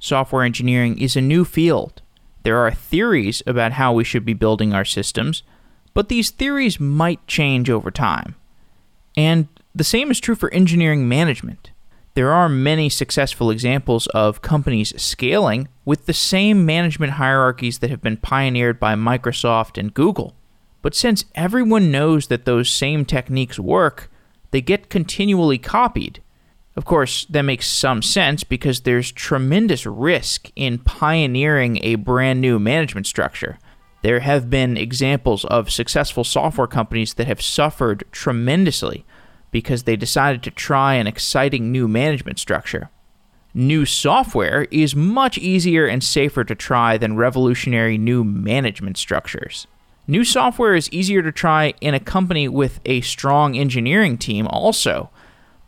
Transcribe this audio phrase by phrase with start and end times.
[0.00, 2.02] software engineering is a new field.
[2.42, 5.44] There are theories about how we should be building our systems,
[5.94, 8.34] but these theories might change over time.
[9.16, 11.70] And the same is true for engineering management.
[12.14, 18.02] There are many successful examples of companies scaling with the same management hierarchies that have
[18.02, 20.34] been pioneered by Microsoft and Google.
[20.82, 24.10] But since everyone knows that those same techniques work,
[24.50, 26.20] they get continually copied.
[26.80, 32.58] Of course, that makes some sense because there's tremendous risk in pioneering a brand new
[32.58, 33.58] management structure.
[34.00, 39.04] There have been examples of successful software companies that have suffered tremendously
[39.50, 42.88] because they decided to try an exciting new management structure.
[43.52, 49.66] New software is much easier and safer to try than revolutionary new management structures.
[50.06, 55.10] New software is easier to try in a company with a strong engineering team, also,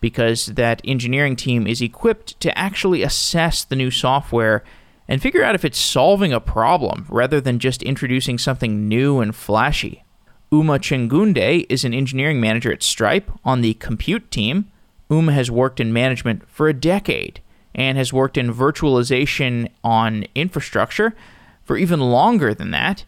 [0.03, 4.63] because that engineering team is equipped to actually assess the new software
[5.09, 9.35] and figure out if it's solving a problem rather than just introducing something new and
[9.35, 10.05] flashy.
[10.51, 14.71] Uma Chingunde is an engineering manager at Stripe on the compute team.
[15.09, 17.41] Uma has worked in management for a decade
[17.75, 21.15] and has worked in virtualization on infrastructure
[21.63, 23.05] for even longer than that.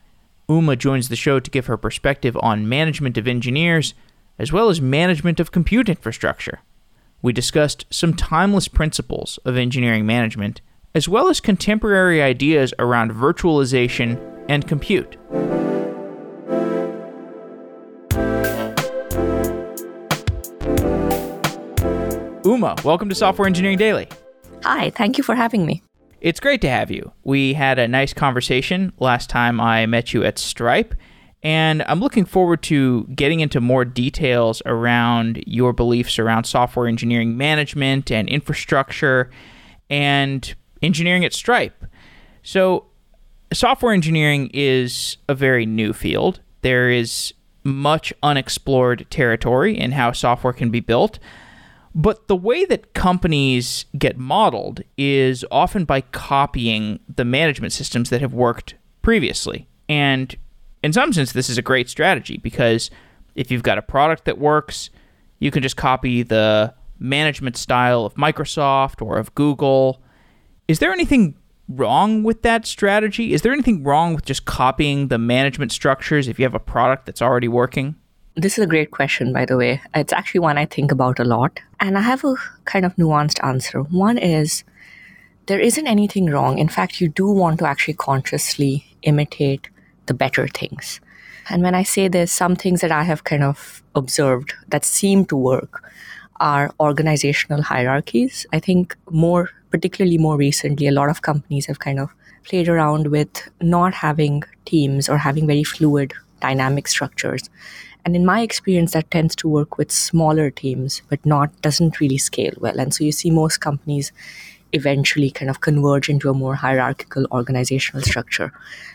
[0.48, 3.94] Uma joins the show to give her perspective on management of engineers
[4.38, 6.60] as well as management of compute infrastructure.
[7.24, 10.60] We discussed some timeless principles of engineering management
[10.94, 15.16] as well as contemporary ideas around virtualization and compute.
[22.44, 24.06] Uma, welcome to Software Engineering Daily.
[24.62, 25.82] Hi, thank you for having me.
[26.20, 27.10] It's great to have you.
[27.22, 30.94] We had a nice conversation last time I met you at Stripe,
[31.44, 37.36] and I'm looking forward to getting into more details around your beliefs around software engineering
[37.36, 39.30] management and infrastructure
[39.90, 41.84] and engineering at Stripe.
[42.42, 42.86] So,
[43.52, 46.40] software engineering is a very new field.
[46.62, 51.18] There is much unexplored territory in how software can be built.
[51.94, 58.20] But the way that companies get modeled is often by copying the management systems that
[58.20, 59.68] have worked previously.
[59.88, 60.34] And
[60.84, 62.90] in some sense, this is a great strategy because
[63.34, 64.90] if you've got a product that works,
[65.38, 70.00] you can just copy the management style of Microsoft or of Google
[70.66, 71.34] is there anything
[71.68, 73.32] wrong with that strategy?
[73.32, 77.06] Is there anything wrong with just copying the management structures if you have a product
[77.06, 77.96] that's already working?
[78.36, 79.80] This is a great question, by the way.
[79.94, 81.60] It's actually one I think about a lot.
[81.80, 82.34] And I have a
[82.64, 83.82] kind of nuanced answer.
[83.82, 84.64] One is
[85.46, 86.58] there isn't anything wrong.
[86.58, 89.68] In fact, you do want to actually consciously imitate
[90.06, 91.00] the better things.
[91.50, 95.24] And when I say this, some things that I have kind of observed that seem
[95.26, 95.82] to work
[96.40, 98.46] are organizational hierarchies.
[98.52, 102.08] I think more particularly more recently, a lot of companies have kind of
[102.44, 107.50] played around with not having teams or having very fluid dynamic structures.
[108.04, 112.18] And in my experience, that tends to work with smaller teams, but not doesn't really
[112.18, 112.78] scale well.
[112.78, 114.12] And so you see most companies
[114.74, 118.52] eventually kind of converge into a more hierarchical organizational structure.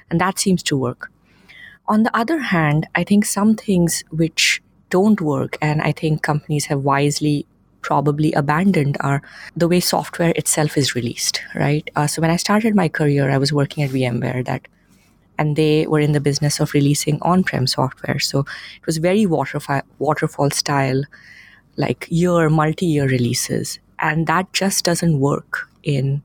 [0.10, 1.12] And that seems to work.
[1.88, 6.66] On the other hand, I think some things which don't work, and I think companies
[6.66, 7.46] have wisely
[7.82, 9.22] probably abandoned are
[9.56, 11.90] the way software itself is released, right?
[11.96, 14.68] Uh, so when I started my career, I was working at VMware that
[15.38, 18.20] and they were in the business of releasing on-prem software.
[18.20, 21.04] So it was very waterfall, waterfall style,
[21.78, 23.80] like year, multi-year releases.
[24.00, 26.22] And that just doesn't work in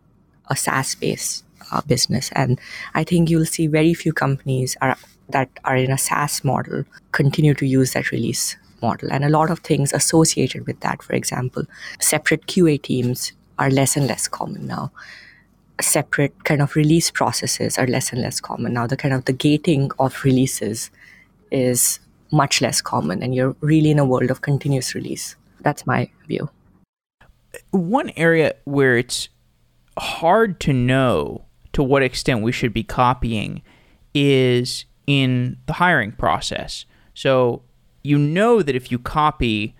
[0.50, 2.30] a SaaS-based uh, business.
[2.32, 2.60] And
[2.94, 4.96] I think you'll see very few companies are,
[5.30, 9.50] that are in a SaaS model continue to use that release model and a lot
[9.50, 11.02] of things associated with that.
[11.02, 11.64] For example,
[12.00, 14.92] separate QA teams are less and less common now.
[15.80, 18.86] Separate kind of release processes are less and less common now.
[18.86, 20.90] The kind of the gating of releases
[21.50, 21.98] is
[22.30, 25.36] much less common, and you're really in a world of continuous release.
[25.60, 26.50] That's my view.
[27.70, 29.28] One area where it's
[29.98, 33.62] hard to know to what extent we should be copying
[34.14, 36.84] is in the hiring process.
[37.14, 37.62] So
[38.02, 39.74] you know that if you copy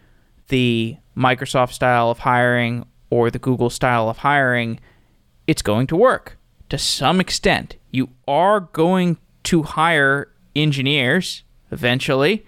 [0.49, 4.81] the Microsoft style of hiring or the Google style of hiring,
[5.47, 6.38] it's going to work
[6.69, 7.77] to some extent.
[7.91, 12.44] You are going to hire engineers eventually,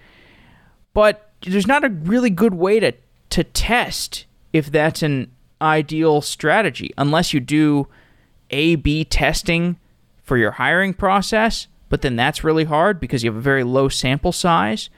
[0.94, 2.93] but there's not a really good way to,
[3.31, 5.31] to test if that's an
[5.61, 7.88] ideal strategy unless you do
[8.50, 9.79] A B testing
[10.23, 13.88] for your hiring process, but then that's really hard because you have a very low
[13.88, 14.91] sample size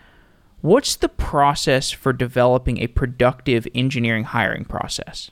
[0.61, 5.31] What's the process for developing a productive engineering hiring process?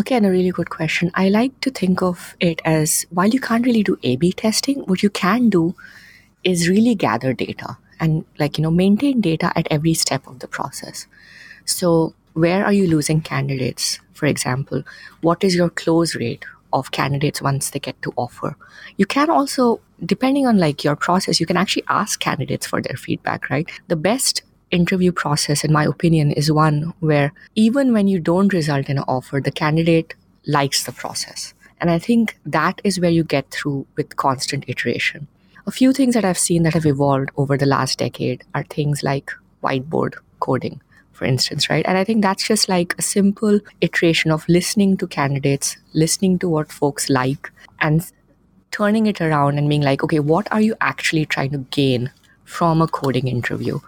[0.00, 1.10] Okay, and a really good question.
[1.14, 4.80] I like to think of it as while you can't really do A B testing,
[4.86, 5.74] what you can do
[6.42, 10.48] is really gather data and, like, you know, maintain data at every step of the
[10.48, 11.06] process.
[11.66, 14.82] So, where are you losing candidates, for example?
[15.20, 18.56] What is your close rate of candidates once they get to offer?
[18.96, 22.96] You can also, depending on like your process, you can actually ask candidates for their
[22.96, 23.68] feedback, right?
[23.88, 28.88] The best interview process, in my opinion, is one where even when you don't result
[28.88, 30.14] in an offer, the candidate
[30.46, 31.54] likes the process.
[31.80, 35.28] And I think that is where you get through with constant iteration.
[35.66, 39.02] A few things that I've seen that have evolved over the last decade are things
[39.02, 39.30] like
[39.62, 40.80] whiteboard coding,
[41.14, 41.84] for instance, right?
[41.86, 46.48] And I think that's just like a simple iteration of listening to candidates, listening to
[46.48, 47.50] what folks like,
[47.80, 48.10] and
[48.70, 52.10] turning it around and being like, okay, what are you actually trying to gain
[52.44, 53.78] from a coding interview?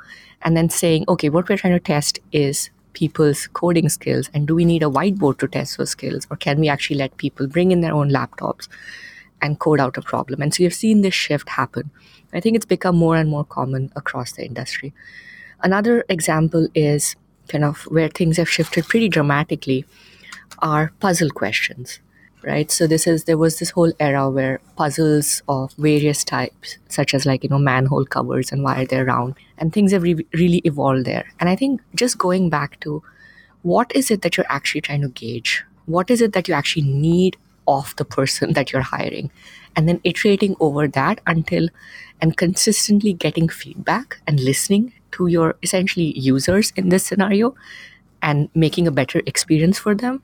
[0.42, 4.54] and then saying, okay, what we're trying to test is people's coding skills and do
[4.54, 7.70] we need a whiteboard to test those skills or can we actually let people bring
[7.70, 8.68] in their own laptops
[9.42, 11.90] and code out a problem and so you've seen this shift happen
[12.32, 14.94] i think it's become more and more common across the industry
[15.66, 17.14] another example is
[17.48, 19.84] kind of where things have shifted pretty dramatically
[20.60, 22.00] are puzzle questions
[22.46, 22.70] right?
[22.70, 27.26] So this is there was this whole era where puzzles of various types, such as
[27.26, 30.62] like you know manhole covers and why are they're round, and things have re- really
[30.64, 31.24] evolved there.
[31.40, 33.02] And I think just going back to
[33.62, 35.64] what is it that you're actually trying to gauge?
[35.86, 37.36] What is it that you actually need
[37.66, 39.30] of the person that you're hiring?
[39.74, 41.68] And then iterating over that until
[42.20, 47.54] and consistently getting feedback and listening to your essentially users in this scenario
[48.22, 50.22] and making a better experience for them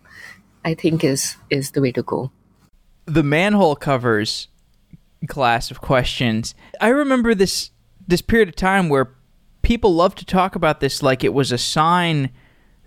[0.65, 2.31] I think is is the way to go.
[3.06, 4.49] The manhole covers
[5.29, 6.55] class of questions.
[6.81, 7.71] I remember this
[8.06, 9.15] this period of time where
[9.62, 12.31] people love to talk about this like it was a sign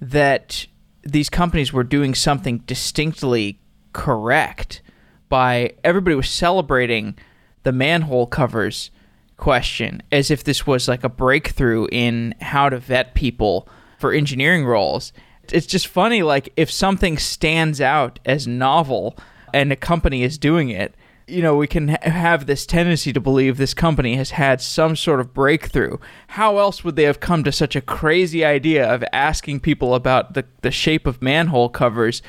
[0.02, 0.68] that
[1.04, 3.60] these companies were doing something distinctly
[3.94, 4.82] correct
[5.30, 7.18] by everybody was celebrating
[7.64, 8.92] the manhole covers
[9.38, 13.68] question as if this was like a breakthrough in how to vet people
[14.00, 15.14] for engineering roles.
[15.52, 19.18] It's just funny like if something stands out as novel
[19.54, 20.96] and a company is doing it
[21.28, 24.96] you know we can ha- have this tendency to believe this company has had some
[24.96, 25.98] sort of breakthrough.
[26.28, 30.34] How else would they have come to such a crazy idea of asking people about
[30.34, 32.22] the, the shape of manhole covers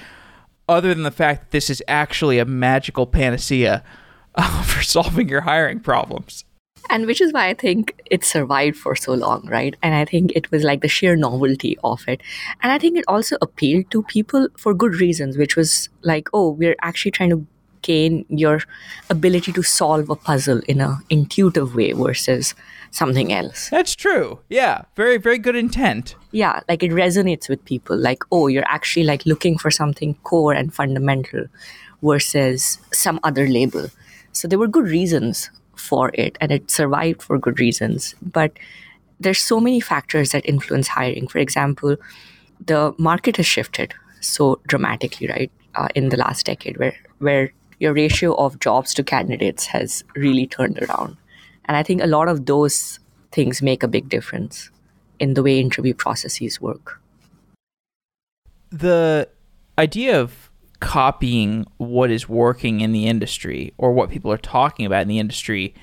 [0.69, 3.85] other than the fact that this is actually a magical panacea
[4.35, 6.45] uh, for solving your hiring problems
[6.91, 9.75] and which is why I think it survived for so long, right?
[9.83, 12.21] And I think it was like the sheer novelty of it.
[12.63, 16.51] And I think it also appealed to people for good reasons, which was like, oh,
[16.51, 17.47] we're actually trying to
[17.83, 18.61] gain your
[19.11, 22.55] ability to solve a puzzle in an intuitive way versus
[22.91, 23.71] something else.
[23.71, 24.41] That's true.
[24.49, 26.17] Yeah, very very good intent.
[26.33, 30.53] Yeah, like it resonates with people like oh, you're actually like looking for something core
[30.53, 31.47] and fundamental
[32.03, 33.87] versus some other label.
[34.33, 38.15] So there were good reasons for it and it survived for good reasons.
[38.23, 38.53] But
[39.21, 41.29] there's so many factors that influence hiring.
[41.29, 41.97] For example,
[42.65, 47.93] the market has shifted so dramatically, right, uh, in the last decade, where where your
[47.93, 51.17] ratio of jobs to candidates has really turned around,
[51.67, 52.99] and I think a lot of those
[53.33, 54.71] things make a big difference
[55.19, 57.01] in the way interview processes work.
[58.71, 59.29] The
[59.79, 60.46] idea of
[60.81, 65.19] copying what is working in the industry or what people are talking about in the
[65.19, 65.75] industry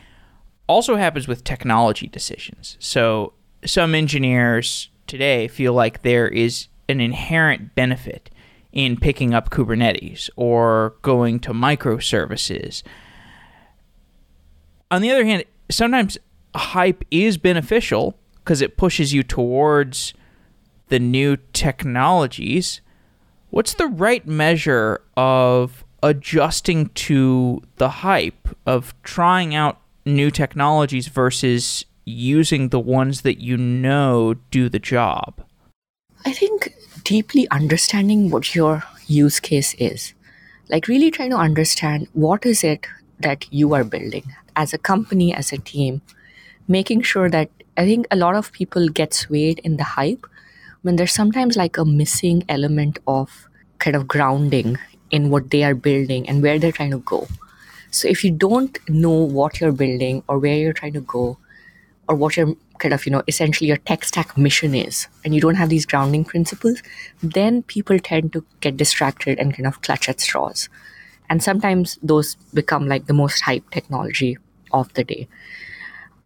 [0.67, 2.77] also happens with technology decisions.
[2.79, 3.33] So
[3.65, 8.29] some engineers today feel like there is an inherent benefit
[8.71, 12.83] in picking up Kubernetes or going to microservices.
[14.89, 16.17] On the other hand, sometimes
[16.55, 20.13] hype is beneficial because it pushes you towards
[20.89, 22.81] the new technologies
[23.53, 31.85] what's the right measure of adjusting to the hype of trying out new technologies versus
[32.03, 35.45] using the ones that you know do the job?
[36.25, 40.15] I think deeply understanding what your use case is.
[40.69, 42.87] Like really trying to understand what is it
[43.19, 46.01] that you are building as a company, as a team,
[46.67, 50.25] making sure that I think a lot of people get swayed in the hype
[50.83, 53.47] when there's sometimes like a missing element of
[53.79, 54.77] kind of grounding
[55.11, 57.27] in what they are building and where they're trying to go.
[57.91, 61.37] So if you don't know what you're building or where you're trying to go,
[62.07, 65.39] or what your kind of, you know, essentially your tech stack mission is, and you
[65.39, 66.81] don't have these grounding principles,
[67.21, 70.69] then people tend to get distracted and kind of clutch at straws.
[71.29, 74.37] And sometimes those become like the most hype technology
[74.71, 75.27] of the day.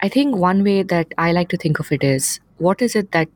[0.01, 3.11] I think one way that I like to think of it is what is it
[3.11, 3.29] that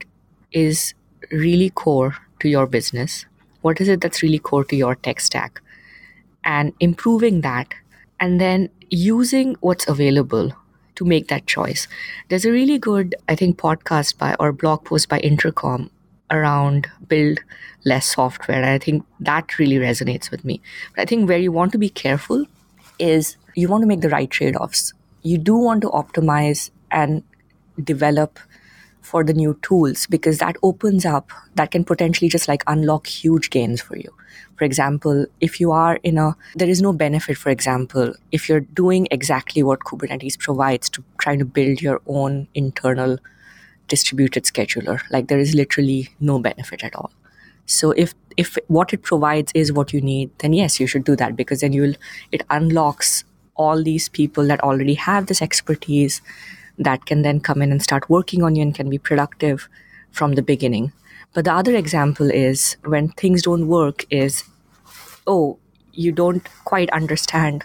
[0.51, 0.93] is
[1.31, 3.25] really core to your business?
[3.61, 5.61] What is it that's really core to your tech stack?
[6.43, 7.73] And improving that
[8.19, 10.51] and then using what's available
[10.95, 11.87] to make that choice.
[12.29, 15.89] There's a really good i think podcast by or blog post by intercom
[16.29, 17.39] around build
[17.85, 20.61] less software and i think that really resonates with me.
[20.95, 22.45] But i think where you want to be careful
[22.99, 24.93] is you want to make the right trade-offs.
[25.23, 27.23] You do want to optimize and
[27.83, 28.39] develop
[29.01, 33.49] for the new tools because that opens up that can potentially just like unlock huge
[33.49, 34.13] gains for you.
[34.57, 38.59] For example if you are in a there is no benefit for example if you're
[38.81, 43.17] doing exactly what kubernetes provides to trying to build your own internal
[43.87, 47.11] distributed scheduler like there is literally no benefit at all.
[47.65, 51.15] So if if what it provides is what you need then yes you should do
[51.15, 51.95] that because then you'll
[52.31, 53.23] it unlocks
[53.55, 56.21] all these people that already have this expertise
[56.83, 59.67] that can then come in and start working on you and can be productive
[60.11, 60.91] from the beginning.
[61.33, 64.43] But the other example is when things don't work is,
[65.25, 65.57] oh,
[65.93, 67.63] you don't quite understand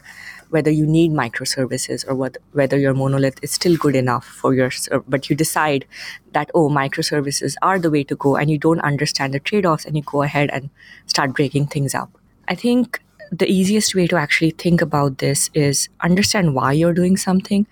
[0.50, 4.70] whether you need microservices or what, whether your monolith is still good enough for your,
[4.92, 5.84] uh, but you decide
[6.32, 9.96] that, oh, microservices are the way to go and you don't understand the trade-offs and
[9.96, 10.70] you go ahead and
[11.06, 12.10] start breaking things up.
[12.46, 17.16] I think the easiest way to actually think about this is understand why you're doing
[17.16, 17.66] something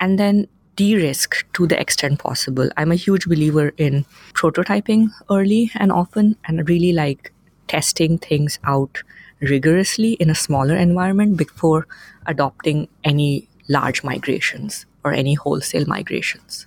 [0.00, 0.48] and then
[0.80, 2.70] de-risk to the extent possible.
[2.78, 7.32] I'm a huge believer in prototyping early and often and really like
[7.68, 9.02] testing things out
[9.40, 11.86] rigorously in a smaller environment before
[12.24, 16.66] adopting any large migrations or any wholesale migrations.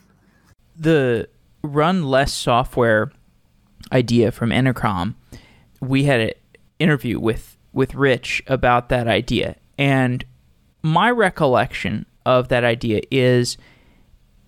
[0.77, 1.27] The
[1.63, 3.11] run less software
[3.91, 5.15] idea from Intercom,
[5.81, 6.31] we had an
[6.77, 9.55] interview with with Rich about that idea.
[9.79, 10.23] And
[10.83, 13.57] my recollection of that idea is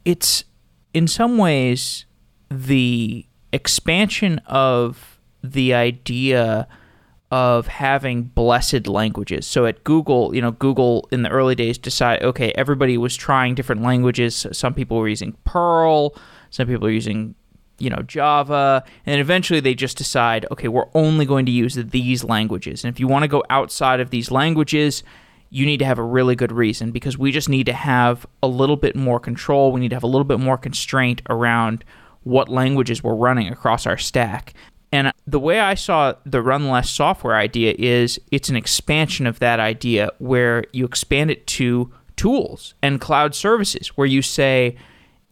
[0.05, 0.45] it's
[0.93, 2.05] in some ways
[2.49, 6.67] the expansion of the idea
[7.31, 9.45] of having blessed languages.
[9.47, 13.55] So at Google, you know, Google in the early days decided, okay, everybody was trying
[13.55, 14.45] different languages.
[14.51, 16.15] Some people were using Perl,
[16.49, 17.35] some people are using,
[17.79, 22.23] you know, Java, and eventually they just decide, okay, we're only going to use these
[22.23, 22.85] languages.
[22.85, 25.03] And if you want to go outside of these languages,
[25.55, 28.47] you need to have a really good reason because we just need to have a
[28.47, 29.71] little bit more control.
[29.71, 31.85] We need to have a little bit more constraint around
[32.23, 34.53] what languages we're running across our stack.
[34.91, 39.39] And the way I saw the run less software idea is it's an expansion of
[39.39, 44.75] that idea where you expand it to tools and cloud services, where you say,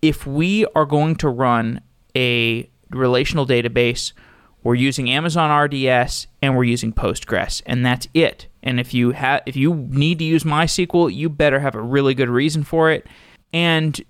[0.02, 1.82] if we are going to run
[2.16, 4.14] a relational database,
[4.64, 8.48] we're using Amazon RDS and we're using Postgres, and that's it.
[8.64, 12.14] And if you have if you need to use MySQL, you better have a really
[12.14, 13.06] good reason for it.
[13.52, 14.02] And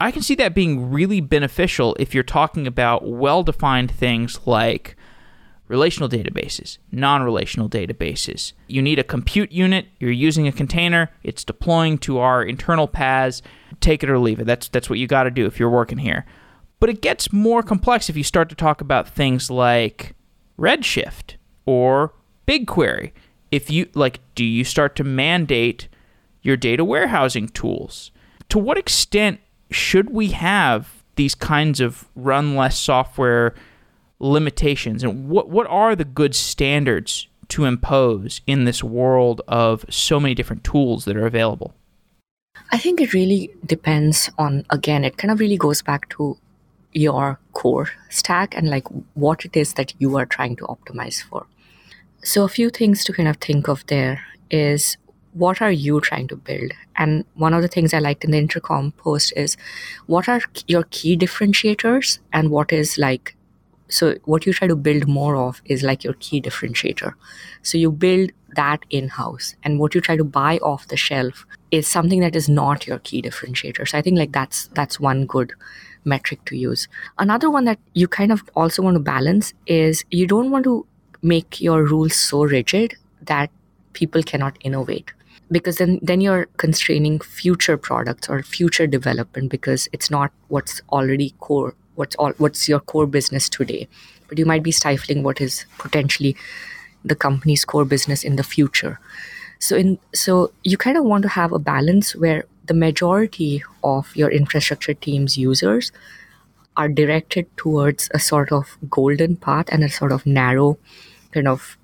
[0.00, 4.96] I can see that being really beneficial if you're talking about well-defined things like
[5.68, 8.52] relational databases, non-relational databases.
[8.66, 13.40] You need a compute unit, you're using a container, it's deploying to our internal PaaS,
[13.80, 14.44] take it or leave it.
[14.44, 16.26] That's that's what you got to do if you're working here.
[16.78, 20.14] But it gets more complex if you start to talk about things like
[20.58, 22.12] Redshift or
[22.46, 23.12] BigQuery
[23.52, 25.86] if you like do you start to mandate
[26.40, 28.10] your data warehousing tools?
[28.48, 29.38] To what extent
[29.70, 33.54] should we have these kinds of run less software
[34.18, 35.04] limitations?
[35.04, 40.34] And what what are the good standards to impose in this world of so many
[40.34, 41.74] different tools that are available?
[42.70, 46.38] I think it really depends on again it kind of really goes back to
[46.94, 51.46] your core stack and like what it is that you are trying to optimize for
[52.24, 54.96] so, a few things to kind of think of there is
[55.32, 56.72] what are you trying to build?
[56.96, 59.56] And one of the things I liked in the intercom post is
[60.06, 62.18] what are your key differentiators?
[62.32, 63.36] And what is like
[63.88, 67.12] so what you try to build more of is like your key differentiator.
[67.62, 71.44] So you build that in house and what you try to buy off the shelf
[71.70, 73.86] is something that is not your key differentiator.
[73.88, 75.52] So i think like that's that's one good
[76.04, 76.88] metric to use.
[77.18, 80.86] Another one that you kind of also want to balance is you don't want to
[81.22, 83.50] make your rules so rigid that
[83.92, 85.12] people cannot innovate.
[85.50, 91.34] Because then then you're constraining future products or future development because it's not what's already
[91.40, 93.88] core what's all what's your core business today.
[94.28, 96.36] But you might be stifling what is potentially
[97.04, 98.98] the company's core business in the future.
[99.58, 104.16] So in so you kind of want to have a balance where the majority of
[104.16, 105.92] your infrastructure team's users
[106.76, 110.78] are directed towards a sort of golden path and a sort of narrow
[111.32, 111.76] kind of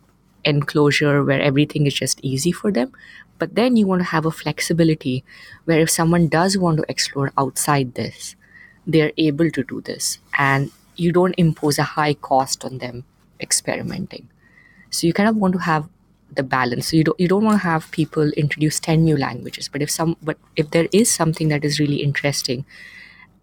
[0.44, 2.92] enclosure where everything is just easy for them.
[3.38, 5.24] But then you want to have a flexibility
[5.64, 8.34] where if someone does want to explore outside this,
[8.86, 10.18] they're able to do this.
[10.36, 13.04] And you don't impose a high cost on them
[13.40, 14.28] experimenting.
[14.90, 15.88] So you kind of want to have
[16.34, 16.88] the balance.
[16.88, 19.68] So you don't you don't want to have people introduce 10 new languages.
[19.68, 22.64] But if some but if there is something that is really interesting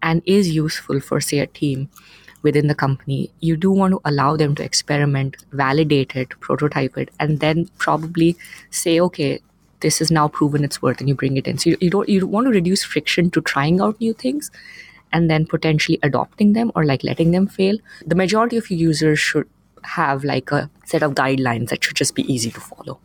[0.02, 1.88] and is useful for say a team
[2.46, 7.10] within the company, you do want to allow them to experiment, validate it, prototype it,
[7.20, 8.36] and then probably
[8.70, 9.40] say, okay,
[9.80, 11.58] this is now proven its worth, and you bring it in.
[11.58, 14.50] So you, you don't you want to reduce friction to trying out new things
[15.12, 17.76] and then potentially adopting them or like letting them fail.
[18.06, 19.48] The majority of your users should
[19.82, 22.98] have like a set of guidelines that should just be easy to follow.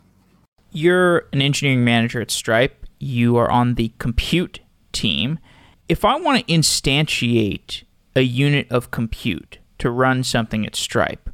[0.71, 2.85] You're an engineering manager at Stripe.
[2.99, 4.59] You are on the compute
[4.91, 5.39] team.
[5.89, 7.83] If I want to instantiate
[8.15, 11.29] a unit of compute to run something at Stripe,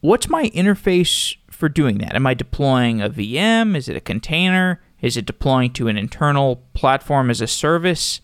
[0.00, 2.14] what's my interface for doing that?
[2.14, 3.76] Am I deploying a VM?
[3.76, 4.82] Is it a container?
[5.00, 8.20] Is it deploying to an internal platform as a service?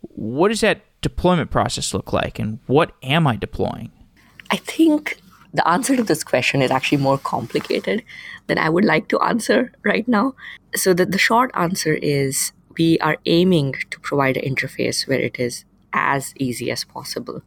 [0.00, 3.90] What does that deployment process look like and what am I deploying?
[4.50, 5.20] I think
[5.52, 8.02] the answer to this question is actually more complicated
[8.46, 10.34] than I would like to answer right now.
[10.74, 15.38] So, the, the short answer is we are aiming to provide an interface where it
[15.38, 17.42] is as easy as possible.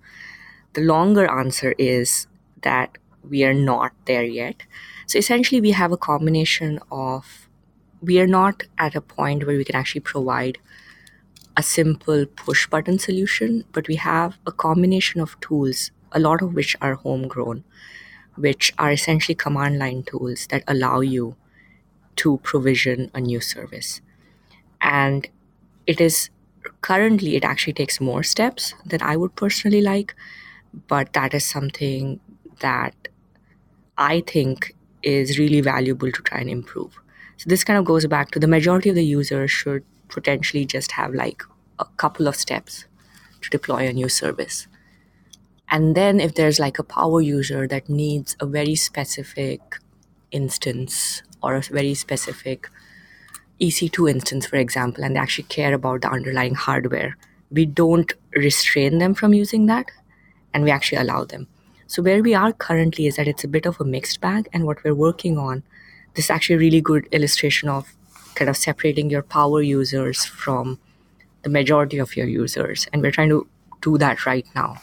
[0.73, 2.27] The longer answer is
[2.61, 2.97] that
[3.27, 4.63] we are not there yet.
[5.07, 7.47] So, essentially, we have a combination of
[8.01, 10.59] we are not at a point where we can actually provide
[11.57, 16.53] a simple push button solution, but we have a combination of tools, a lot of
[16.53, 17.63] which are homegrown,
[18.35, 21.35] which are essentially command line tools that allow you
[22.17, 24.01] to provision a new service.
[24.81, 25.27] And
[25.87, 26.29] it is
[26.81, 30.15] currently, it actually takes more steps than I would personally like,
[30.87, 32.19] but that is something
[32.59, 32.95] that
[33.97, 36.97] I think is really valuable to try and improve.
[37.37, 40.93] So this kind of goes back to the majority of the users should potentially just
[40.93, 41.43] have like
[41.79, 42.85] a couple of steps
[43.41, 44.67] to deploy a new service.
[45.69, 49.61] And then if there's like a power user that needs a very specific
[50.31, 52.69] instance or a very specific
[53.59, 57.17] EC2 instance, for example, and they actually care about the underlying hardware,
[57.51, 59.91] we don't restrain them from using that
[60.53, 61.47] and we actually allow them.
[61.87, 64.65] So, where we are currently is that it's a bit of a mixed bag, and
[64.65, 65.63] what we're working on,
[66.15, 67.93] this is actually a really good illustration of
[68.33, 70.79] kind of separating your power users from
[71.43, 72.87] the majority of your users.
[72.91, 73.47] And we're trying to
[73.81, 74.81] do that right now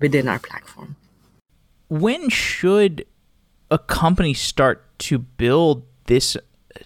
[0.00, 0.96] within our platform.
[1.88, 3.04] When should
[3.70, 6.36] a company start to build this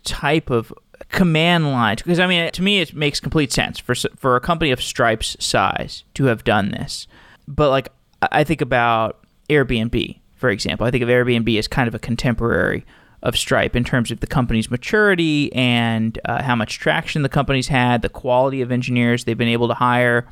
[0.04, 0.72] type of
[1.08, 1.96] command line?
[1.96, 5.36] Because I mean, to me, it makes complete sense for for a company of Stripe's
[5.44, 7.06] size to have done this.
[7.48, 7.88] But like,
[8.20, 10.86] I think about Airbnb, for example.
[10.86, 12.84] I think of Airbnb as kind of a contemporary
[13.22, 17.68] of Stripe in terms of the company's maturity and uh, how much traction the company's
[17.68, 20.26] had, the quality of engineers they've been able to hire.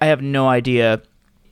[0.00, 1.02] I have no idea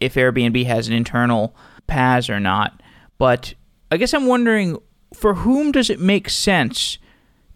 [0.00, 1.54] if Airbnb has an internal
[1.88, 2.82] PaaS or not,
[3.18, 3.54] but
[3.92, 4.78] I guess I'm wondering
[5.14, 6.98] for whom does it make sense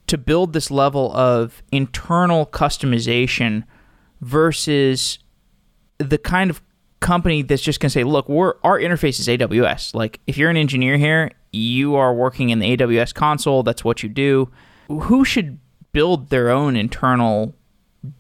[0.07, 3.65] to build this level of internal customization
[4.21, 5.19] versus
[5.99, 6.63] the kind of
[7.01, 9.95] company that's just going to say, look, we're, our interface is AWS.
[9.95, 14.03] Like, if you're an engineer here, you are working in the AWS console, that's what
[14.03, 14.51] you do.
[14.89, 15.59] Who should
[15.93, 17.55] build their own internal,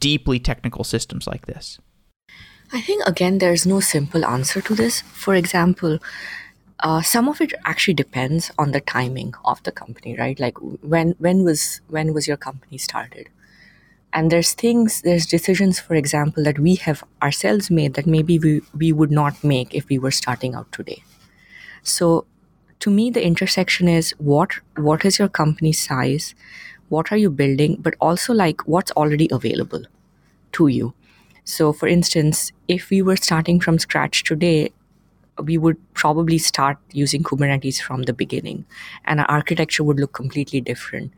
[0.01, 1.79] deeply technical systems like this?
[2.73, 5.03] I think, again, there's no simple answer to this.
[5.03, 5.99] For example,
[6.85, 10.41] uh, some of it actually depends on the timing of the company, right?
[10.41, 13.31] Like when when was when was your company started?
[14.13, 18.63] and there's things there's decisions for example that we have ourselves made that maybe we,
[18.79, 21.03] we would not make if we were starting out today
[21.83, 22.27] so
[22.81, 26.35] to me the intersection is what what is your company size
[26.89, 29.85] what are you building but also like what's already available
[30.53, 30.95] to you
[31.45, 34.73] so for instance if we were starting from scratch today
[35.43, 38.65] we would probably start using kubernetes from the beginning
[39.05, 41.13] and our architecture would look completely different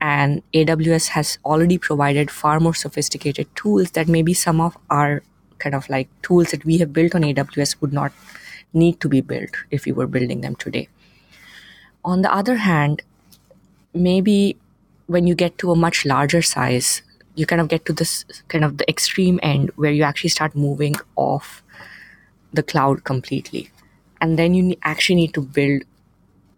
[0.00, 5.22] and AWS has already provided far more sophisticated tools that maybe some of our
[5.58, 8.12] kind of like tools that we have built on AWS would not
[8.72, 10.88] need to be built if we were building them today.
[12.04, 13.02] On the other hand,
[13.92, 14.56] maybe
[15.06, 17.02] when you get to a much larger size,
[17.34, 20.54] you kind of get to this kind of the extreme end where you actually start
[20.54, 21.62] moving off
[22.52, 23.70] the cloud completely.
[24.20, 25.82] And then you actually need to build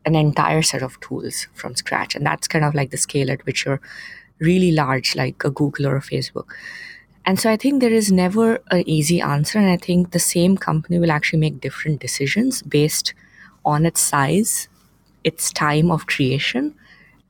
[0.05, 2.15] an entire set of tools from scratch.
[2.17, 3.81] And that's kind of like the scale at which you're
[4.41, 6.47] really large, like a Google or a Facebook.
[7.25, 9.59] And so I think there is never an easy answer.
[9.59, 13.15] And I think the same company will actually make different decisions based
[13.65, 14.69] on its size,
[15.23, 16.75] its time of creation,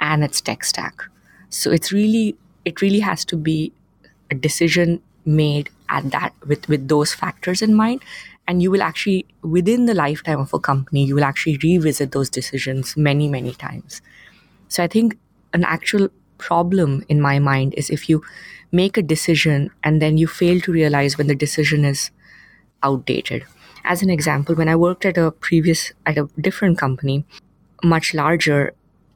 [0.00, 1.02] and its tech stack.
[1.50, 3.72] So it's really, it really has to be
[4.30, 8.02] a decision made at that with with those factors in mind.
[8.48, 12.30] And you will actually within the lifetime of a company you will actually revisit those
[12.38, 14.02] decisions many many times.
[14.68, 15.18] So i think
[15.58, 18.22] an actual problem in my mind is if you
[18.72, 22.10] make a decision and then you fail to realize when the decision is
[22.82, 23.44] outdated.
[23.84, 27.24] As an example when i worked at a previous at a different company
[27.94, 28.58] much larger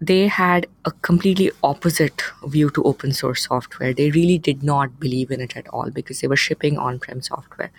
[0.01, 3.95] they had a completely opposite view to open source software.
[3.95, 7.23] They really did not believe in it at all because they were shipping on prem
[7.23, 7.71] software.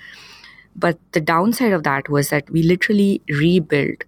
[0.76, 4.04] But the downside of that was that we literally rebuilt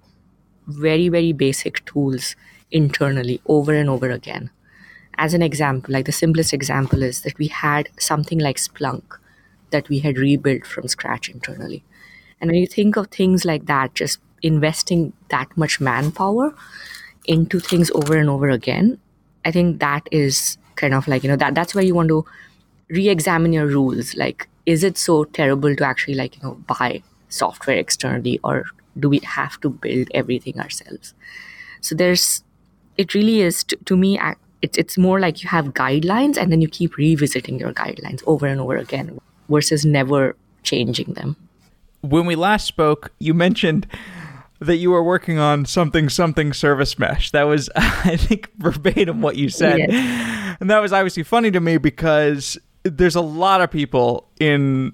[0.67, 2.35] very, very basic tools
[2.71, 4.51] internally over and over again.
[5.17, 9.03] As an example, like the simplest example is that we had something like Splunk
[9.71, 11.83] that we had rebuilt from scratch internally.
[12.39, 16.55] And when you think of things like that, just investing that much manpower,
[17.25, 18.99] into things over and over again,
[19.45, 22.25] I think that is kind of like, you know, that that's where you want to
[22.89, 24.15] re-examine your rules.
[24.15, 28.65] Like, is it so terrible to actually like, you know, buy software externally or
[28.99, 31.13] do we have to build everything ourselves?
[31.81, 32.43] So there's
[32.97, 34.19] it really is to, to me
[34.61, 38.45] it's it's more like you have guidelines and then you keep revisiting your guidelines over
[38.45, 41.35] and over again versus never changing them.
[42.01, 43.87] When we last spoke, you mentioned
[44.59, 47.31] that you were working on something something service mesh.
[47.31, 49.79] That was I think verbatim what you said.
[49.79, 50.57] Yes.
[50.59, 54.93] And that was obviously funny to me because there's a lot of people in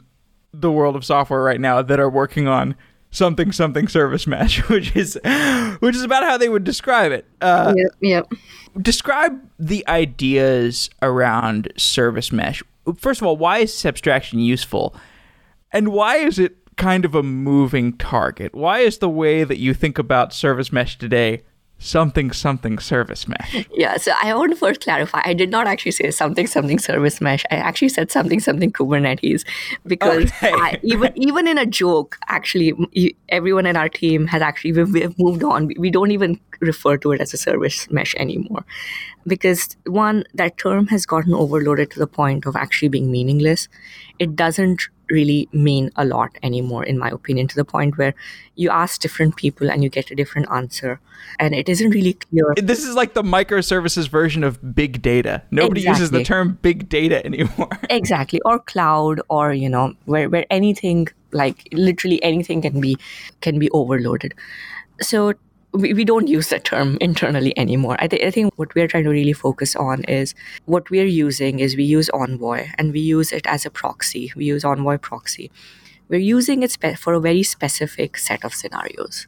[0.53, 2.75] the world of software right now that are working on
[3.11, 5.19] something something service mesh, which is
[5.79, 7.25] which is about how they would describe it.
[7.41, 8.31] Uh, yep, yep.
[8.81, 12.61] Describe the ideas around service mesh.
[12.97, 14.95] First of all, why is this abstraction useful,
[15.71, 18.53] and why is it kind of a moving target?
[18.53, 21.43] Why is the way that you think about service mesh today
[21.77, 23.67] something something service mesh?
[23.73, 25.21] Yeah, so I want to first clarify.
[25.23, 27.43] I did not actually say something something service mesh.
[27.51, 29.45] I actually said something something Kubernetes
[29.85, 30.51] because okay.
[30.53, 32.73] I, even even in a joke, actually,
[33.29, 35.71] everyone in our team has actually we've, we've moved on.
[35.77, 38.65] We don't even refer to it as a service mesh anymore
[39.27, 43.67] because one that term has gotten overloaded to the point of actually being meaningless.
[44.19, 48.13] It doesn't really mean a lot anymore, in my opinion, to the point where
[48.55, 50.99] you ask different people and you get a different answer.
[51.39, 52.53] And it isn't really clear.
[52.55, 55.41] This is like the microservices version of big data.
[55.51, 56.01] Nobody exactly.
[56.01, 57.69] uses the term big data anymore.
[57.89, 58.41] exactly.
[58.45, 62.97] Or cloud or, you know, where, where anything like literally anything can be
[63.41, 64.33] can be overloaded.
[65.01, 65.33] So
[65.75, 67.95] we, we don't use that term internally anymore.
[67.99, 70.33] I, th- I think what we're trying to really focus on is
[70.65, 74.31] what we're using is we use Envoy and we use it as a proxy.
[74.35, 75.51] We use Envoy proxy.
[76.09, 79.27] We're using it spe- for a very specific set of scenarios.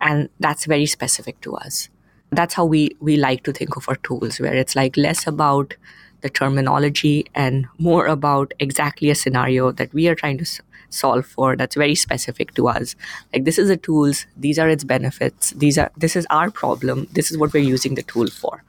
[0.00, 1.88] And that's very specific to us.
[2.30, 5.74] That's how we, we like to think of our tools, where it's like less about
[6.22, 10.44] the terminology and more about exactly a scenario that we are trying to
[10.90, 12.94] solve for that's very specific to us.
[13.32, 17.08] Like this is the tools these are its benefits these are this is our problem
[17.12, 18.62] this is what we're using the tool for.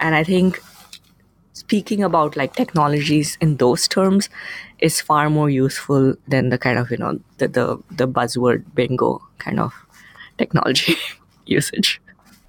[0.00, 0.60] And i think
[1.58, 4.28] speaking about like technologies in those terms
[4.78, 9.20] is far more useful than the kind of you know the the, the buzzword bingo
[9.38, 9.72] kind of
[10.38, 10.94] technology
[11.46, 12.00] usage.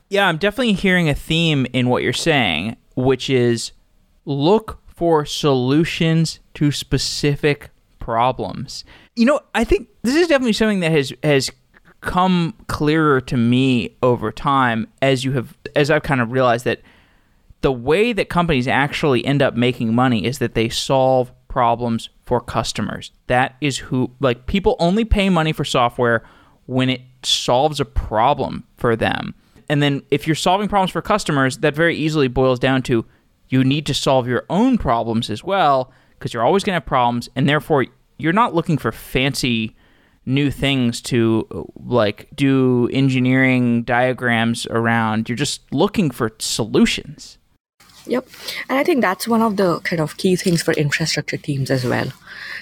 [0.09, 3.71] Yeah i'm definitely hearing a theme in what you're saying which is
[4.25, 8.83] look for solutions to specific problems.
[9.15, 11.51] You know, I think this is definitely something that has has
[12.01, 16.81] come clearer to me over time as you have as I've kind of realized that
[17.61, 22.39] the way that companies actually end up making money is that they solve problems for
[22.39, 23.11] customers.
[23.27, 26.23] That is who like people only pay money for software
[26.67, 29.35] when it solves a problem for them.
[29.67, 33.05] And then if you're solving problems for customers, that very easily boils down to
[33.49, 36.85] you need to solve your own problems as well because you're always going to have
[36.85, 37.85] problems and therefore
[38.17, 39.75] you're not looking for fancy
[40.25, 45.27] new things to uh, like do engineering diagrams around.
[45.27, 47.37] You're just looking for solutions.
[48.05, 48.27] Yep.
[48.69, 51.85] And I think that's one of the kind of key things for infrastructure teams as
[51.85, 52.11] well.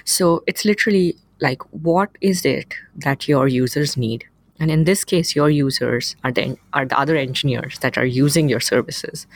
[0.06, 4.26] So it's literally like, what is it that your users need?
[4.60, 8.50] And in this case, your users are the, are the other engineers that are using
[8.50, 9.28] your services.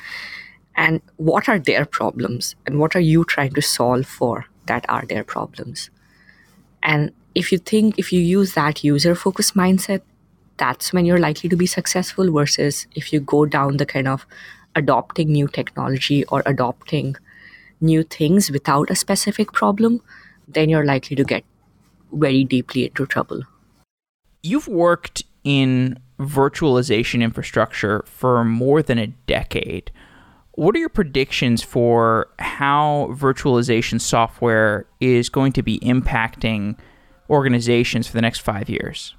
[0.76, 2.56] And what are their problems?
[2.66, 5.90] And what are you trying to solve for that are their problems?
[6.84, 10.02] And if you think, if you use that user focused mindset,
[10.58, 14.26] that's when you're likely to be successful versus if you go down the kind of
[14.76, 17.16] adopting new technology or adopting
[17.80, 20.02] new things without a specific problem,
[20.48, 21.44] then you're likely to get
[22.14, 23.42] very deeply into trouble.
[24.44, 29.92] You've worked in virtualization infrastructure for more than a decade.
[30.62, 36.78] What are your predictions for how virtualization software is going to be impacting
[37.32, 39.15] organizations for the next five years?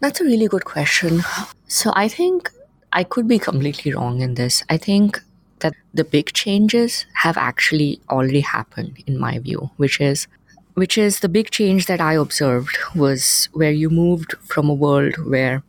[0.00, 1.20] That's a really good question.
[1.68, 2.50] So I think
[2.92, 4.64] I could be completely wrong in this.
[4.68, 5.22] I think
[5.60, 10.26] that the big changes have actually already happened in my view, which is
[10.74, 15.14] which is the big change that I observed was where you moved from a world
[15.18, 15.62] where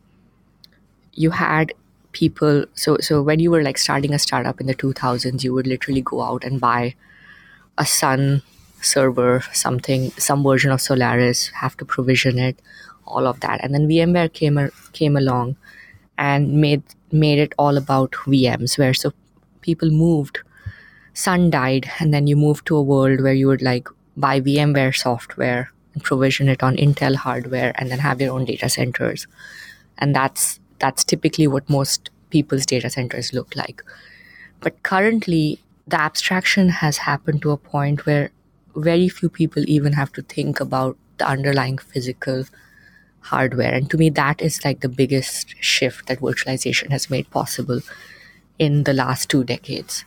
[1.12, 1.72] you had
[2.14, 5.66] people so so when you were like starting a startup in the 2000s you would
[5.66, 6.94] literally go out and buy
[7.78, 8.42] a sun
[8.80, 12.60] server something some version of solaris have to provision it
[13.06, 13.62] all of that.
[13.62, 15.56] And then vmware came came along
[16.16, 19.12] and made made it all about vms where so
[19.60, 20.40] people moved
[21.12, 24.94] sun died and then you moved to a world where you would like buy vmware
[24.96, 29.26] software and provision it on intel hardware and then have your own data centers.
[29.98, 33.82] And that's that's typically what most people's data centers look like.
[34.60, 38.30] But currently, the abstraction has happened to a point where
[38.76, 42.44] very few people even have to think about the underlying physical
[43.20, 43.72] hardware.
[43.72, 47.80] And to me, that is like the biggest shift that virtualization has made possible
[48.58, 50.04] in the last two decades.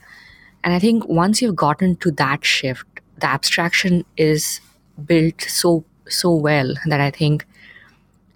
[0.64, 4.62] And I think once you've gotten to that shift, the abstraction is
[5.06, 7.46] built so so well that I think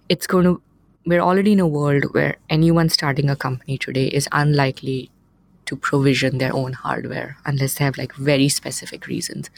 [0.08, 0.60] it's going to
[1.04, 5.10] we're already in a world where anyone starting a company today is unlikely
[5.66, 9.50] to provision their own hardware unless they have like very specific reasons.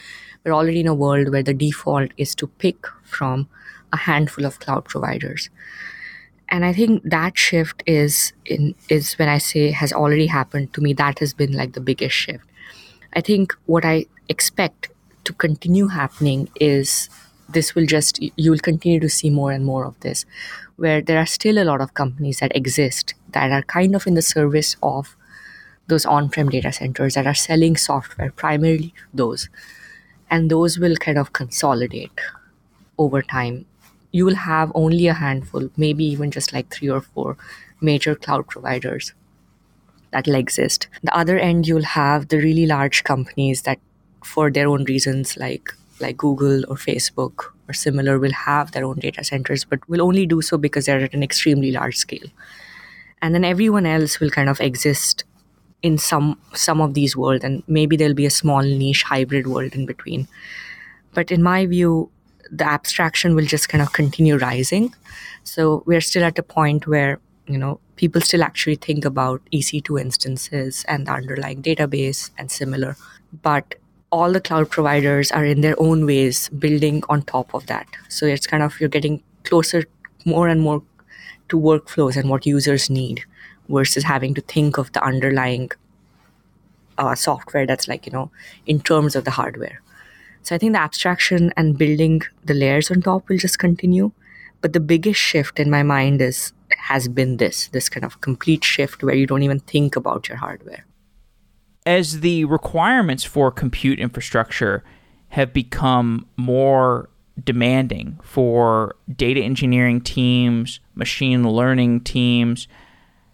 [0.44, 3.48] We're already in a world where the default is to pick from
[3.92, 5.50] a handful of cloud providers.
[6.48, 10.80] And I think that shift is in is when I say has already happened to
[10.80, 12.44] me, that has been like the biggest shift.
[13.14, 14.90] I think what I expect
[15.24, 17.09] to continue happening is
[17.48, 20.24] this will just you will continue to see more and more of this
[20.76, 24.14] where there are still a lot of companies that exist that are kind of in
[24.14, 25.16] the service of
[25.87, 29.48] those on-prem data centers that are selling software primarily those.
[30.30, 32.18] And those will kind of consolidate
[32.98, 33.66] over time.
[34.10, 37.37] You will have only a handful maybe even just like three or four
[37.80, 39.12] major cloud providers
[40.12, 40.88] that will exist.
[41.02, 43.78] The other end you'll have the really large companies that
[44.22, 48.96] for their own reasons like like Google or Facebook or similar will have their own
[48.96, 52.28] data centers, but will only do so because they're at an extremely large scale.
[53.22, 55.24] And then everyone else will kind of exist
[55.83, 59.74] in some some of these worlds, and maybe there'll be a small niche hybrid world
[59.74, 60.26] in between.
[61.12, 62.11] But in my view,
[62.50, 64.94] the abstraction will just kind of continue rising.
[65.44, 70.00] So we're still at a point where you know people still actually think about EC2
[70.00, 72.96] instances and the underlying database and similar,
[73.42, 73.74] but
[74.14, 77.87] all the cloud providers are in their own ways building on top of that.
[78.09, 79.83] So it's kind of you're getting closer
[80.24, 80.83] more and more
[81.48, 83.24] to workflows and what users need
[83.68, 85.70] versus having to think of the underlying
[86.96, 88.31] uh, software that's like, you know,
[88.66, 89.83] in terms of the hardware.
[90.42, 94.12] So I think the abstraction and building the layers on top will just continue.
[94.61, 98.64] But the biggest shift in my mind is has been this this kind of complete
[98.64, 100.85] shift where you don't even think about your hardware
[101.87, 104.83] as the requirements for compute infrastructure
[105.29, 107.11] have become more
[107.42, 112.68] demanding for data engineering teams, machine learning teams,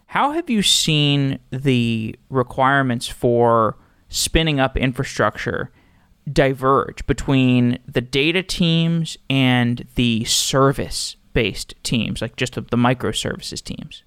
[0.07, 3.77] how have you seen the requirements for
[4.09, 5.71] spinning up infrastructure
[6.31, 14.03] diverge between the data teams and the service based teams, like just the microservices teams?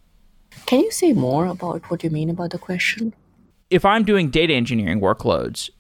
[0.67, 3.15] Can you say more about what you mean about the question?
[3.71, 5.71] If I'm doing data engineering workloads,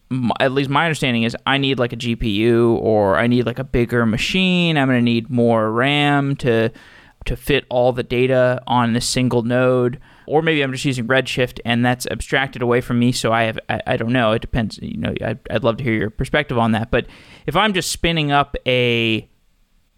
[0.41, 3.65] at least my understanding is I need like a GPU or I need like a
[3.65, 4.77] bigger machine.
[4.77, 6.71] I'm going to need more RAM to
[7.25, 9.99] to fit all the data on a single node.
[10.27, 13.13] Or maybe I'm just using Redshift and that's abstracted away from me.
[13.13, 14.33] So I have I, I don't know.
[14.33, 14.79] It depends.
[14.79, 16.91] You know, I'd, I'd love to hear your perspective on that.
[16.91, 17.07] But
[17.47, 19.29] if I'm just spinning up a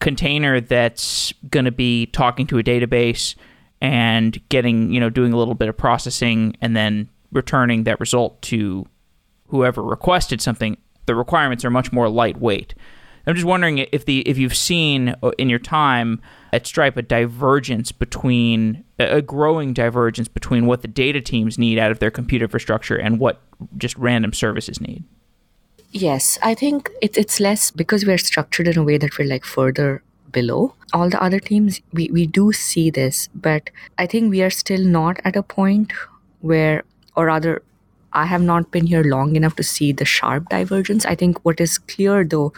[0.01, 3.35] container that's going to be talking to a database
[3.81, 8.43] and getting you know doing a little bit of processing and then returning that result
[8.43, 8.87] to
[9.49, 12.75] whoever requested something, the requirements are much more lightweight.
[13.27, 16.21] I'm just wondering if the if you've seen uh, in your time
[16.53, 21.91] at Stripe a divergence between a growing divergence between what the data teams need out
[21.91, 23.43] of their compute infrastructure and what
[23.77, 25.03] just random services need.
[25.91, 29.45] Yes, I think it, it's less because we're structured in a way that we're like
[29.45, 31.81] further below all the other teams.
[31.93, 35.93] We we do see this, but I think we are still not at a point
[36.41, 36.85] where
[37.17, 37.63] or rather,
[38.13, 41.05] I have not been here long enough to see the sharp divergence.
[41.07, 42.53] I think what is clear though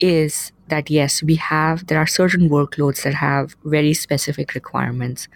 [0.00, 5.28] is that yes, we have, there are certain workloads that have very specific requirements,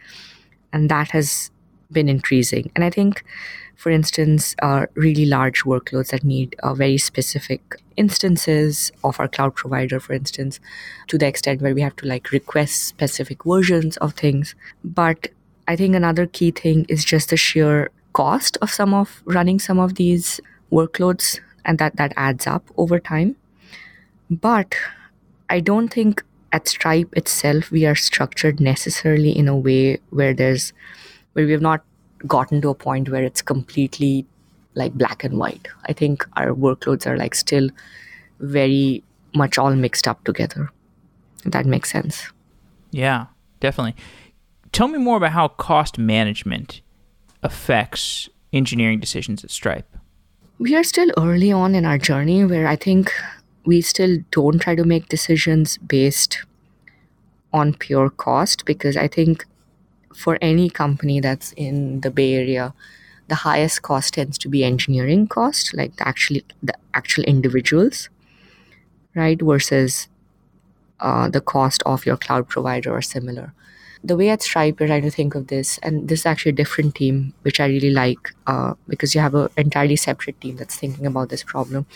[0.73, 1.51] and that has
[1.91, 2.71] been increasing.
[2.75, 3.25] And I think
[3.77, 7.61] For instance, uh, really large workloads that need uh, very specific
[7.97, 10.61] instances of our cloud provider, for instance,
[11.09, 14.55] to the extent where we have to like request specific versions of things.
[14.85, 15.29] But
[15.67, 19.79] I think another key thing is just the sheer cost of some of running some
[19.79, 23.37] of these workloads and that that adds up over time.
[24.31, 24.75] But
[25.51, 26.23] i don't think
[26.53, 30.73] at stripe itself we are structured necessarily in a way where there's
[31.33, 31.83] where we have not
[32.27, 34.27] gotten to a point where it's completely
[34.75, 35.69] like black and white.
[35.85, 37.69] I think our workloads are like still
[38.41, 39.03] very
[39.35, 40.71] much all mixed up together
[41.45, 42.31] if that makes sense.
[42.91, 43.27] Yeah
[43.61, 43.97] definitely.
[44.73, 46.81] Tell me more about how cost management
[47.43, 49.97] affects engineering decisions at stripe
[50.63, 53.13] we are still early on in our journey where I think
[53.65, 56.45] we still don't try to make decisions based
[57.53, 59.45] on pure cost because I think
[60.15, 62.75] for any company that's in the Bay Area,
[63.27, 68.09] the highest cost tends to be engineering cost, like the actually the actual individuals,
[69.17, 69.41] right?
[69.43, 70.07] Versus
[71.01, 73.53] uh, the cost of your cloud provider or similar
[74.05, 76.55] the way at Stripe we're trying to think of this, and this is actually a
[76.55, 80.77] different team, which I really like uh, because you have an entirely separate team that's
[80.77, 81.87] thinking about this problem,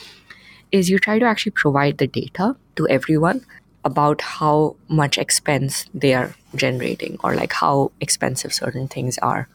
[0.71, 3.45] is you try to actually provide the data to everyone
[3.85, 9.49] about how much expense they are generating or like how expensive certain things are.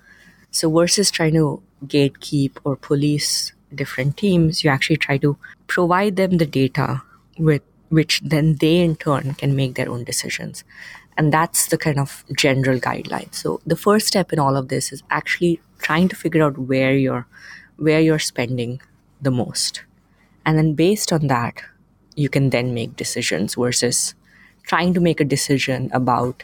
[0.51, 5.37] So versus trying to gatekeep or police different teams, you actually try to
[5.67, 7.01] provide them the data
[7.37, 10.63] with which then they in turn can make their own decisions.
[11.21, 13.31] And that's the kind of general guideline.
[13.31, 16.95] So the first step in all of this is actually trying to figure out where
[16.95, 17.27] you're
[17.77, 18.81] where you're spending
[19.21, 19.83] the most.
[20.47, 21.61] And then based on that,
[22.15, 24.15] you can then make decisions versus
[24.63, 26.43] trying to make a decision about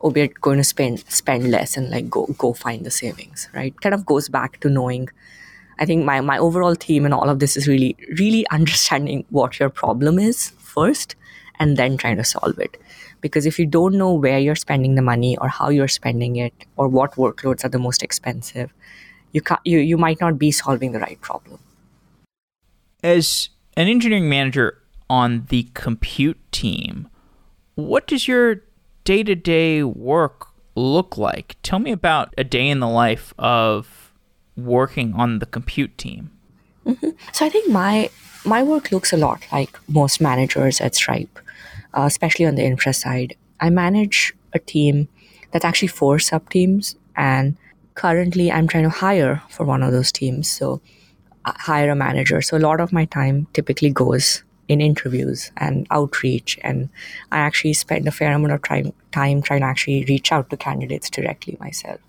[0.00, 3.78] oh we're going to spend spend less and like go go find the savings, right?
[3.82, 5.10] Kind of goes back to knowing
[5.78, 9.60] I think my, my overall theme in all of this is really, really understanding what
[9.60, 11.16] your problem is first
[11.58, 12.78] and then trying to solve it.
[13.20, 16.52] Because if you don't know where you're spending the money or how you're spending it
[16.76, 18.72] or what workloads are the most expensive,
[19.32, 21.58] you, can't, you, you might not be solving the right problem.
[23.02, 27.08] As an engineering manager on the compute team,
[27.74, 28.62] what does your
[29.04, 31.56] day to day work look like?
[31.62, 34.12] Tell me about a day in the life of
[34.56, 36.30] working on the compute team.
[36.86, 37.10] Mm-hmm.
[37.32, 38.10] So I think my
[38.44, 41.38] my work looks a lot like most managers at Stripe
[41.96, 43.36] uh, especially on the infra side.
[43.58, 45.08] I manage a team
[45.50, 47.56] that's actually four sub teams, and
[47.94, 50.48] currently I'm trying to hire for one of those teams.
[50.48, 50.80] So,
[51.44, 52.42] uh, hire a manager.
[52.42, 56.90] So, a lot of my time typically goes in interviews and outreach, and
[57.32, 60.56] I actually spend a fair amount of time, time trying to actually reach out to
[60.56, 62.00] candidates directly myself.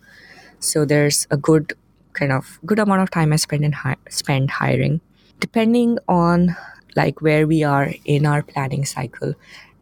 [0.60, 1.74] So, there's a good
[2.14, 5.00] kind of good amount of time I spend in hi- spend hiring.
[5.40, 6.56] Depending on
[6.96, 9.36] like where we are in our planning cycle,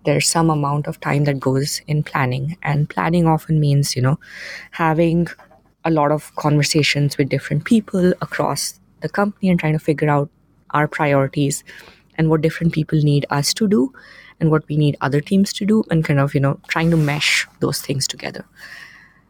[0.06, 2.58] there's some amount of time that goes in planning.
[2.64, 4.20] And planning often means you know
[4.72, 5.28] having
[5.84, 10.30] a lot of conversations with different people across the company and trying to figure out
[10.72, 11.64] our priorities
[12.18, 13.94] and what different people need us to do
[14.40, 16.98] and what we need other teams to do and kind of you know trying to
[16.98, 18.46] mesh those things together.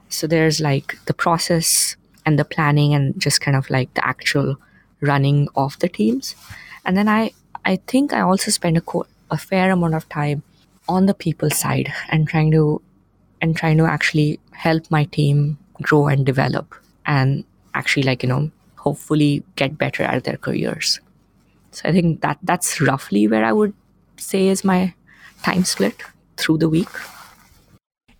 [0.09, 4.57] So there's like the process and the planning and just kind of like the actual
[5.01, 6.35] running of the teams.
[6.85, 7.31] And then i
[7.65, 10.43] i think i also spend a, co- a fair amount of time
[10.87, 12.81] on the people side and trying to
[13.41, 17.43] and trying to actually help my team grow and develop and
[17.73, 20.99] actually like you know hopefully get better at their careers.
[21.71, 23.73] So i think that that's roughly where i would
[24.17, 24.93] say is my
[25.43, 26.01] time split
[26.37, 26.89] through the week.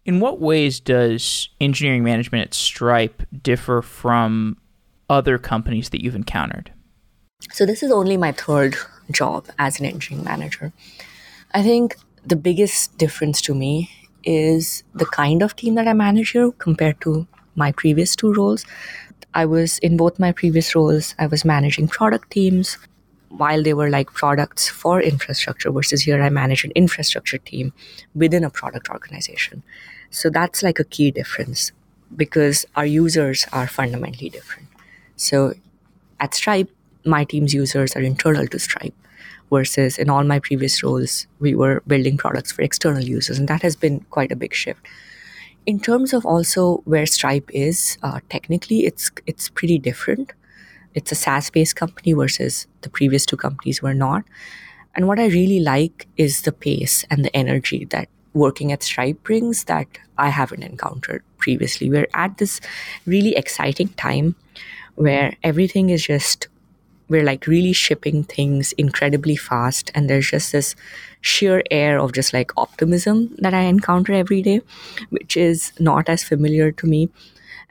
[0.06, 4.58] In what ways does engineering management at stripe differ from
[5.10, 6.72] other companies that you've encountered?
[7.52, 8.76] So this is only my third
[9.12, 10.72] job as an engineering manager.
[11.54, 13.90] I think the biggest difference to me
[14.24, 18.66] is the kind of team that I manage here compared to my previous two roles.
[19.34, 22.78] I was in both my previous roles, I was managing product teams
[23.30, 27.74] while they were like products for infrastructure, versus here I manage an infrastructure team
[28.16, 29.62] within a product organization.
[30.10, 31.74] So that's like a key difference
[32.16, 34.70] because our users are fundamentally different.
[35.18, 35.54] So
[36.20, 36.70] at Stripe,
[37.04, 38.94] my team's users are internal to Stripe
[39.50, 43.38] versus in all my previous roles, we were building products for external users.
[43.38, 44.86] And that has been quite a big shift.
[45.66, 50.34] In terms of also where Stripe is, uh, technically it's it's pretty different.
[50.94, 54.24] It's a SaaS-based company versus the previous two companies were not.
[54.96, 59.24] And what I really like is the pace and the energy that working at Stripe
[59.24, 59.88] brings that
[60.18, 61.90] I haven't encountered previously.
[61.90, 62.62] We're at this
[63.06, 64.36] really exciting time
[64.96, 66.48] where everything is just
[67.08, 70.76] we're like really shipping things incredibly fast and there's just this
[71.22, 74.62] sheer air of just like optimism that i encounter every day
[75.10, 77.10] which is not as familiar to me.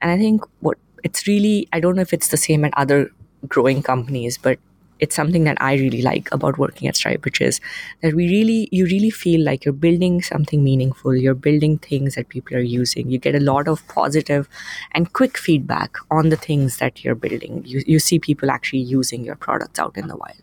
[0.01, 3.11] And i think what it's really i don't know if it's the same at other
[3.49, 4.59] growing companies but
[5.01, 7.61] it's something that I really like about working at Stripe, which is
[8.01, 11.16] that we really, you really feel like you're building something meaningful.
[11.16, 13.11] You're building things that people are using.
[13.11, 14.49] You get a lot of positive
[14.92, 17.62] and quick feedback on the things that you're building.
[17.66, 20.42] You, you see people actually using your products out in the wild.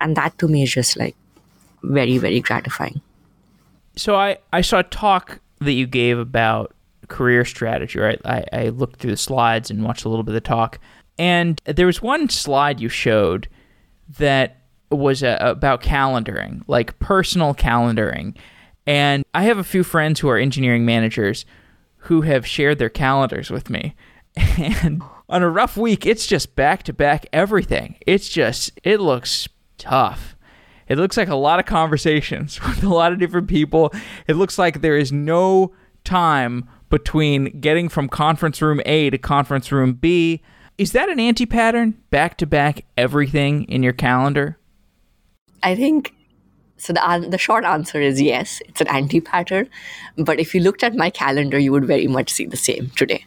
[0.00, 1.16] And that to me is just like
[1.82, 3.00] very, very gratifying.
[3.94, 6.74] So I, I saw a talk that you gave about
[7.08, 8.20] career strategy, right?
[8.24, 10.78] I, I looked through the slides and watched a little bit of the talk.
[11.18, 13.48] And there was one slide you showed
[14.18, 14.58] that
[14.90, 18.36] was uh, about calendaring, like personal calendaring.
[18.86, 21.44] And I have a few friends who are engineering managers
[21.96, 23.94] who have shared their calendars with me.
[24.58, 27.96] And on a rough week, it's just back to back everything.
[28.06, 29.48] It's just, it looks
[29.78, 30.36] tough.
[30.88, 33.92] It looks like a lot of conversations with a lot of different people.
[34.28, 39.72] It looks like there is no time between getting from conference room A to conference
[39.72, 40.42] room B
[40.78, 41.94] is that an anti pattern?
[42.10, 44.58] Back to back everything in your calendar?
[45.62, 46.14] I think
[46.76, 46.92] so.
[46.92, 49.68] The, the short answer is yes, it's an anti pattern.
[50.16, 53.24] But if you looked at my calendar, you would very much see the same today.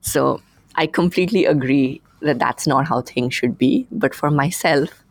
[0.00, 0.42] So
[0.74, 3.86] I completely agree that that's not how things should be.
[3.92, 5.04] But for myself,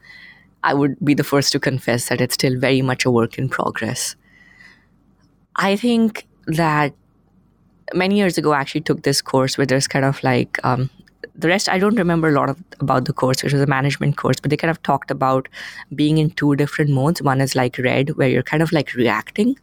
[0.64, 3.48] I would be the first to confess that it's still very much a work in
[3.48, 4.16] progress.
[5.56, 6.94] I think that
[7.94, 10.90] many years ago, I actually took this course where there's kind of like um,
[11.38, 14.18] the rest i don't remember a lot of about the course which was a management
[14.18, 15.48] course but they kind of talked about
[15.96, 17.22] being in two different modes.
[17.22, 19.58] One is like red where you're kind of like reacting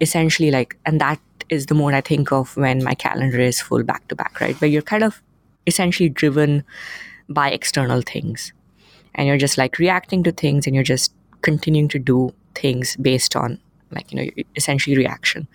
[0.00, 3.82] essentially like and that is the mode i think of when my calendar is full
[3.82, 4.60] back to back right?
[4.60, 5.22] Where you're kind of
[5.66, 6.64] essentially driven
[7.28, 8.52] by external things.
[9.14, 11.12] And you're just like reacting to things and you're just
[11.42, 13.58] continuing to do things based on
[13.90, 15.46] like you know essentially reaction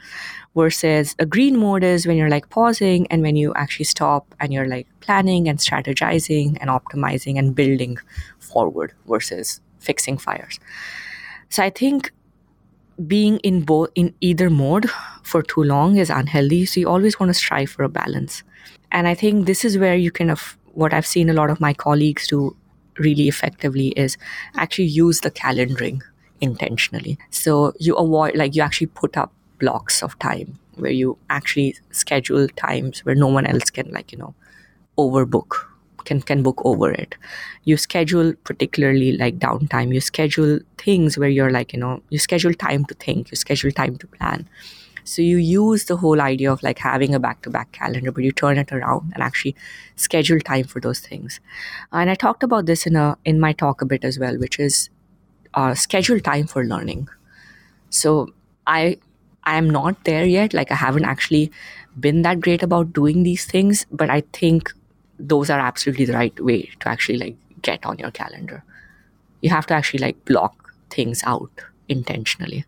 [0.57, 4.51] versus a green mode is when you're like pausing and when you actually stop and
[4.51, 7.97] you're like planning and strategizing and optimizing and building
[8.39, 10.59] forward versus fixing fires.
[11.49, 12.11] So i think
[13.05, 14.89] being in both in either mode
[15.21, 16.65] for too long is unhealthy.
[16.65, 18.43] So you always want to strive for a balance.
[18.91, 21.61] And i think this is where you kind of what i've seen a lot of
[21.67, 22.55] my colleagues do
[22.99, 24.17] really effectively is
[24.55, 26.01] actually use the calendaring
[26.41, 27.17] intentionally.
[27.29, 32.47] So you avoid, like, you actually put up blocks of time where you actually schedule
[32.49, 34.35] times where no one else can, like, you know,
[34.97, 35.65] overbook
[36.05, 37.15] can can book over it.
[37.65, 39.93] You schedule particularly like downtime.
[39.93, 43.31] You schedule things where you're like you know you schedule time to think.
[43.31, 44.47] You schedule time to plan.
[45.03, 48.57] So you use the whole idea of like having a back-to-back calendar but you turn
[48.57, 49.55] it around and actually
[49.95, 51.39] schedule time for those things.
[51.91, 54.59] And i talked about this in a in my talk a bit as well which
[54.59, 54.89] is
[55.53, 57.07] uh, schedule time for learning.
[57.89, 58.33] So
[58.67, 58.97] I
[59.47, 60.53] I am not there yet.
[60.53, 61.51] Like I haven't actually
[61.97, 64.73] been that great about doing these things, but I think
[65.17, 68.63] those are absolutely the right way to actually like get on your calendar.
[69.41, 71.49] You have to actually like block things out
[71.87, 72.65] intentionally.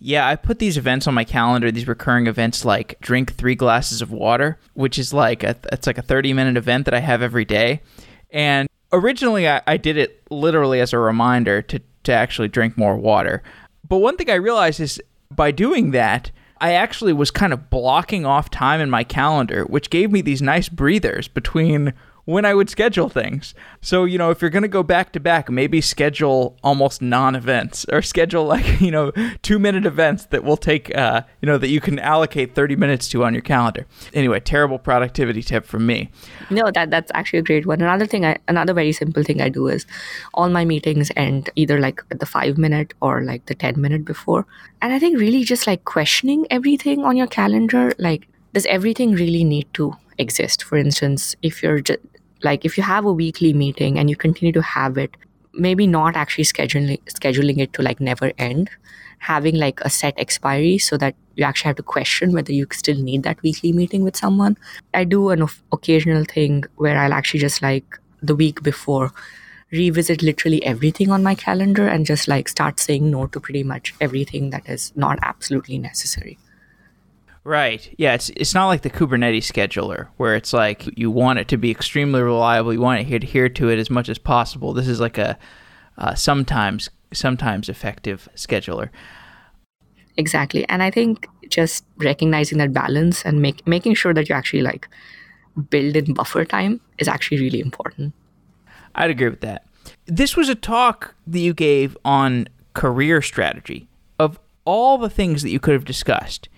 [0.00, 4.02] Yeah, I put these events on my calendar, these recurring events like drink 3 glasses
[4.02, 7.22] of water, which is like a it's like a 30 minute event that I have
[7.22, 7.82] every day.
[8.30, 12.96] And originally I, I did it literally as a reminder to to actually drink more
[12.96, 13.44] water.
[13.88, 15.00] But one thing I realized is
[15.36, 16.30] by doing that,
[16.60, 20.40] I actually was kind of blocking off time in my calendar, which gave me these
[20.40, 21.92] nice breathers between
[22.24, 23.54] when I would schedule things.
[23.80, 27.34] So, you know, if you're going to go back to back, maybe schedule almost non
[27.34, 29.12] events or schedule like, you know,
[29.42, 33.08] two minute events that will take, uh, you know, that you can allocate 30 minutes
[33.10, 33.86] to on your calendar.
[34.12, 36.10] Anyway, terrible productivity tip from me.
[36.50, 37.80] No, that that's actually a great one.
[37.80, 39.86] Another thing, I, another very simple thing I do is
[40.32, 44.46] all my meetings end either like the five minute or like the 10 minute before.
[44.80, 49.44] And I think really just like questioning everything on your calendar, like, does everything really
[49.44, 50.62] need to exist?
[50.62, 51.98] For instance, if you're just
[52.44, 55.16] like if you have a weekly meeting and you continue to have it
[55.56, 58.70] maybe not actually scheduling scheduling it to like never end.
[59.18, 63.00] Having like a set expiry so that you actually have to question whether you still
[63.00, 64.58] need that weekly meeting with someone.
[64.92, 69.12] I do an occasional thing where i'll actually just like the week before
[69.70, 73.94] revisit literally everything on my calendar and just like start saying no to pretty much
[74.00, 76.38] everything that is not absolutely necessary
[77.44, 77.94] Right.
[77.98, 81.58] Yeah, it's it's not like the Kubernetes scheduler where it's like you want it to
[81.58, 84.72] be extremely reliable, you want to adhere to it as much as possible.
[84.72, 85.38] This is like a
[85.98, 88.88] uh, sometimes sometimes effective scheduler.
[90.16, 90.66] Exactly.
[90.68, 94.88] And I think just recognizing that balance and make, making sure that you actually like
[95.70, 98.14] build in buffer time is actually really important.
[98.94, 99.66] I'd agree with that.
[100.06, 103.88] This was a talk that you gave on career strategy.
[104.18, 106.48] Of all the things that you could have discussed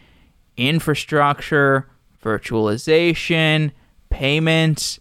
[0.57, 1.89] infrastructure,
[2.23, 3.73] virtualization,
[4.11, 5.01] payments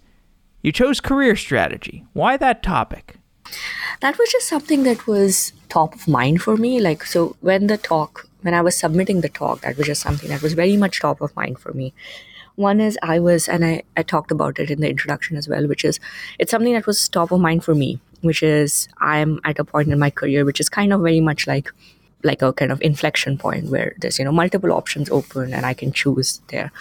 [0.65, 2.05] you chose career strategy.
[2.13, 3.17] Why that topic?
[4.01, 6.79] That was just something that was top of mind for me.
[6.81, 10.29] Like, so when the talk, when I was submitting the talk, that was just something
[10.29, 11.93] that was very much top of mind for me.
[12.55, 15.67] One is I was, and I, I talked about it in the introduction as well,
[15.67, 15.99] which is
[16.39, 19.89] it's something that was top of mind for me, which is I'm at a point
[19.89, 21.71] in my career which is kind of very much like
[22.23, 25.73] like a kind of inflection point where there's you know multiple options open and I
[25.73, 26.71] can choose there.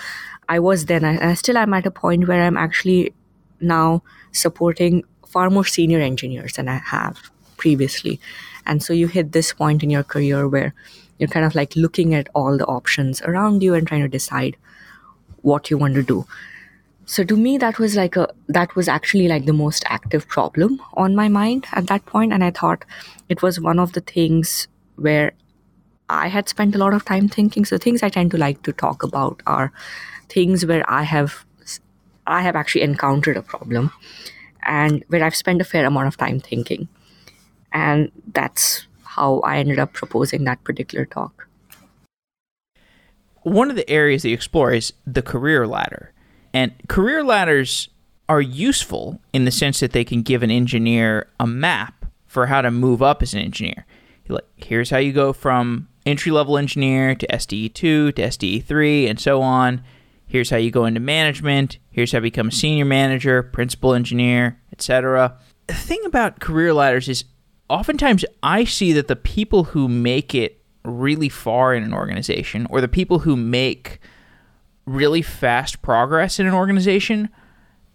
[0.48, 3.14] I was then, and I still am at a point where I'm actually
[3.60, 7.18] now supporting far more senior engineers than I have
[7.56, 8.20] previously.
[8.66, 10.74] And so you hit this point in your career where
[11.18, 14.56] you're kind of like looking at all the options around you and trying to decide
[15.42, 16.26] what you want to do
[17.06, 20.80] so to me that was like a that was actually like the most active problem
[20.94, 22.84] on my mind at that point and i thought
[23.28, 25.32] it was one of the things where
[26.08, 28.72] i had spent a lot of time thinking so things i tend to like to
[28.72, 29.72] talk about are
[30.28, 31.44] things where i have
[32.26, 33.90] i have actually encountered a problem
[34.62, 36.88] and where i've spent a fair amount of time thinking
[37.72, 41.48] and that's how i ended up proposing that particular talk
[43.44, 46.12] one of the areas that you explore is the career ladder.
[46.52, 47.88] And career ladders
[48.28, 52.62] are useful in the sense that they can give an engineer a map for how
[52.62, 53.86] to move up as an engineer.
[54.28, 59.42] Like, here's how you go from entry level engineer to SDE2 to SDE3 and so
[59.42, 59.82] on.
[60.26, 61.78] Here's how you go into management.
[61.90, 65.38] Here's how you become a senior manager, principal engineer, etc.
[65.66, 67.24] The thing about career ladders is
[67.68, 72.80] oftentimes I see that the people who make it really far in an organization or
[72.80, 74.00] the people who make
[74.86, 77.30] really fast progress in an organization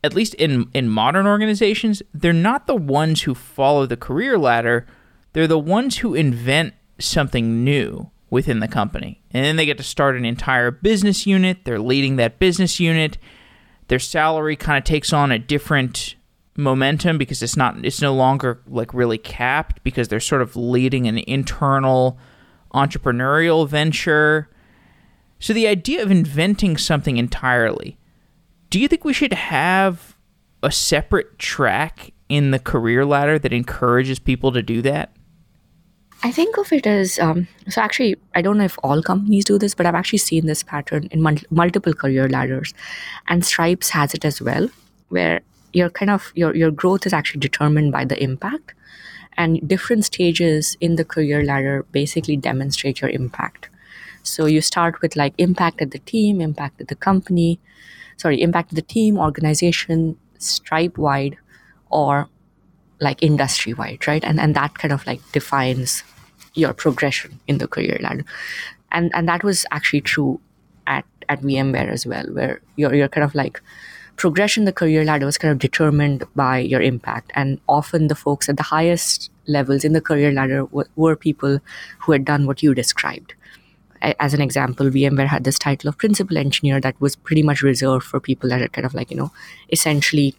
[0.03, 4.87] at least in in modern organizations they're not the ones who follow the career ladder
[5.33, 9.83] they're the ones who invent something new within the company and then they get to
[9.83, 13.17] start an entire business unit they're leading that business unit
[13.87, 16.15] their salary kind of takes on a different
[16.55, 21.07] momentum because it's not it's no longer like really capped because they're sort of leading
[21.07, 22.19] an internal
[22.73, 24.49] entrepreneurial venture.
[25.39, 27.97] So, the idea of inventing something entirely,
[28.69, 30.17] do you think we should have
[30.61, 35.15] a separate track in the career ladder that encourages people to do that?
[36.21, 37.81] I think of it as um, so.
[37.81, 41.07] Actually, I don't know if all companies do this, but I've actually seen this pattern
[41.11, 42.73] in mul- multiple career ladders,
[43.27, 44.67] and Stripes has it as well,
[45.07, 45.39] where
[45.73, 48.73] your kind of your your growth is actually determined by the impact
[49.37, 53.69] and different stages in the career ladder basically demonstrate your impact
[54.23, 57.59] so you start with like impact at the team impact at the company
[58.17, 61.37] sorry impact at the team organization stripe wide
[61.89, 62.27] or
[63.01, 64.23] like industry wide right?
[64.23, 66.03] And and that kind of like defines
[66.53, 68.25] your progression in the career ladder.
[68.91, 70.39] And and that was actually true
[70.87, 73.61] at at VMware as well where you're you're kind of like
[74.19, 77.31] progression the career ladder was kind of determined by your impact.
[77.35, 81.59] And often the folks at the highest levels in the career ladder w- were people
[81.99, 83.33] who had done what you described.
[84.01, 88.05] As an example vmware had this title of principal engineer that was pretty much reserved
[88.05, 89.31] for people that had kind of like you know
[89.73, 90.35] essentially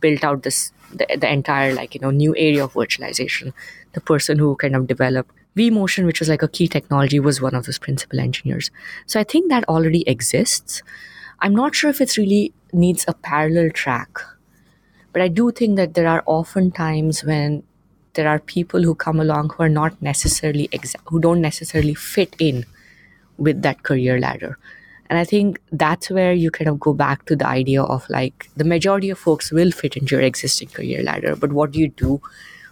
[0.00, 3.52] built out this the, the entire like you know new area of virtualization
[3.92, 7.54] the person who kind of developed vmotion which was like a key technology was one
[7.54, 8.70] of those principal engineers
[9.06, 10.82] so i think that already exists
[11.40, 14.18] i'm not sure if it's really needs a parallel track.
[15.12, 17.62] But I do think that there are often times when
[18.14, 22.34] there are people who come along who are not necessarily exa- who don't necessarily fit
[22.38, 22.64] in
[23.38, 24.58] with that career ladder.
[25.10, 28.48] And I think that's where you kind of go back to the idea of like
[28.56, 31.36] the majority of folks will fit into your existing career ladder.
[31.36, 32.20] But what do you do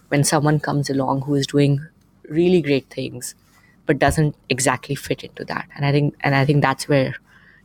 [0.09, 1.85] when someone comes along who is doing
[2.29, 3.35] really great things
[3.85, 5.67] but doesn't exactly fit into that?
[5.75, 7.15] And I think and I think that's where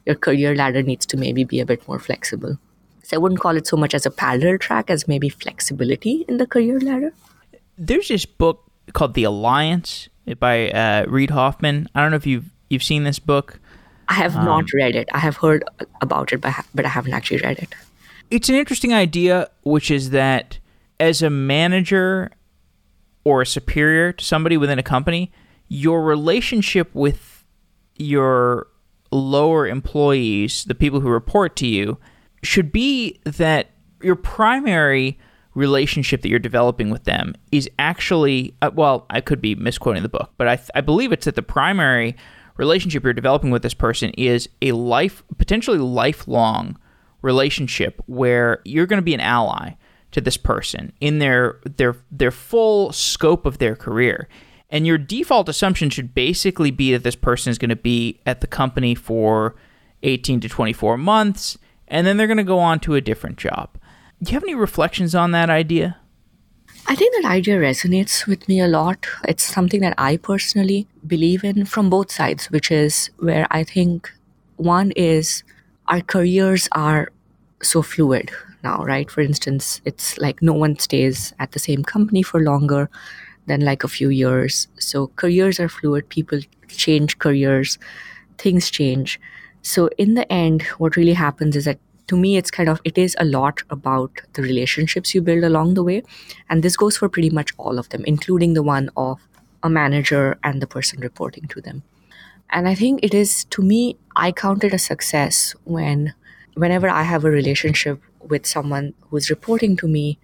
[0.05, 2.59] your career ladder needs to maybe be a bit more flexible.
[3.03, 6.37] So I wouldn't call it so much as a parallel track as maybe flexibility in
[6.37, 7.13] the career ladder.
[7.79, 10.09] There's this book called The Alliance
[10.39, 11.89] by uh, Reid Hoffman.
[11.95, 13.61] I don't know if you've you've seen this book.
[14.09, 15.09] I have um, not read it.
[15.13, 15.65] I have heard
[16.01, 17.75] about it, but but I haven't actually read it.
[18.31, 20.59] It's an interesting idea, which is that
[21.01, 22.31] as a manager
[23.25, 25.31] or a superior to somebody within a company,
[25.69, 27.45] your relationship with
[27.97, 28.67] your
[29.11, 31.99] lower employees, the people who report to you,
[32.43, 33.71] should be that
[34.03, 35.19] your primary
[35.55, 40.09] relationship that you're developing with them is actually, uh, well, I could be misquoting the
[40.09, 42.15] book, but I, th- I believe it's that the primary
[42.59, 46.79] relationship you're developing with this person is a life, potentially lifelong
[47.23, 49.73] relationship where you're going to be an ally
[50.11, 54.29] to this person in their their their full scope of their career.
[54.71, 58.43] And your default assumption should basically be that this person is going to be at
[58.43, 59.57] the company for
[60.03, 61.57] 18 to 24 months
[61.89, 63.71] and then they're going to go on to a different job.
[64.23, 65.98] Do you have any reflections on that idea?
[66.91, 69.07] I think that idea resonates with me a lot.
[69.25, 74.11] It's something that I personally believe in from both sides, which is where I think
[74.57, 75.45] one is
[75.89, 77.13] our careers are
[77.63, 78.31] so fluid
[78.65, 79.11] now, right?
[79.11, 82.89] For instance, it's like no one stays at the same company for longer
[83.47, 84.67] than like a few years.
[84.79, 87.79] So careers are fluid, people change careers,
[88.39, 89.21] things change.
[89.61, 91.79] So in the end, what really happens is that
[92.09, 95.75] to me it's kind of it is a lot about the relationships you build along
[95.75, 96.03] the way.
[96.51, 99.21] And this goes for pretty much all of them including the one of
[99.63, 101.83] a manager and the person reporting to them.
[102.51, 106.15] And i think it is to me i count it a success when
[106.55, 110.19] whenever i have a relationship with someone who's reporting to me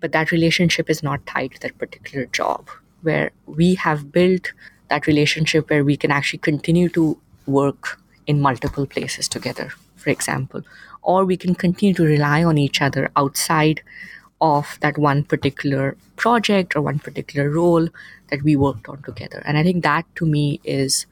[0.00, 2.68] but that relationship is not tied to that particular job
[3.02, 4.52] where we have built
[4.88, 10.62] that relationship where we can actually continue to work in multiple places together for example
[11.02, 13.82] or we can continue to rely on each other outside
[14.40, 17.88] of that one particular project or one particular role
[18.30, 19.42] that we worked on together.
[19.44, 21.06] And i think that to me is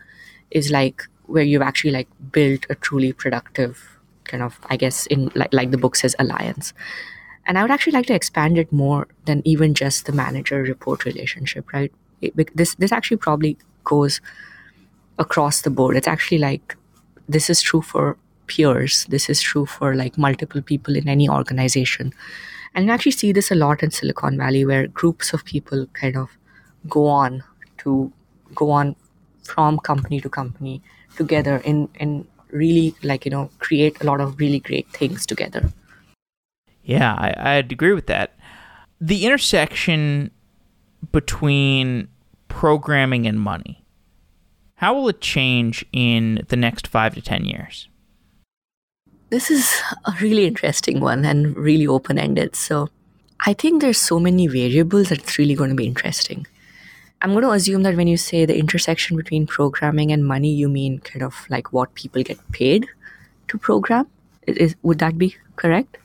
[0.51, 5.31] is like where you've actually like built a truly productive kind of i guess in
[5.35, 6.73] like like the book says alliance.
[7.47, 11.05] And i would actually like to expand it more than even just the manager report
[11.05, 11.93] relationship right?
[12.21, 14.21] It, this this actually probably goes
[15.19, 15.97] across the board.
[15.97, 16.77] It's actually like
[17.29, 18.17] this is true for
[18.49, 19.05] peers.
[19.09, 22.13] This is true for like multiple people in any organization.
[22.75, 26.17] And you actually see this a lot in silicon valley where groups of people kind
[26.17, 26.31] of
[26.89, 27.43] go on
[27.79, 28.13] to
[28.55, 28.97] go on
[29.43, 30.83] from company to company
[31.17, 35.71] together in in really like you know create a lot of really great things together.
[36.85, 38.35] Yeah I, i'd agree with that.
[39.01, 40.31] The intersection
[41.13, 42.09] between
[42.49, 43.85] programming and money
[44.77, 47.88] how will it change in the next five to ten years
[49.31, 52.89] this is a really interesting one and really open ended so
[53.41, 56.47] i think there's so many variables that it's really going to be interesting
[57.21, 60.69] I'm going to assume that when you say the intersection between programming and money, you
[60.69, 62.87] mean kind of like what people get paid
[63.49, 64.07] to program.
[64.47, 65.99] Is, would that be correct?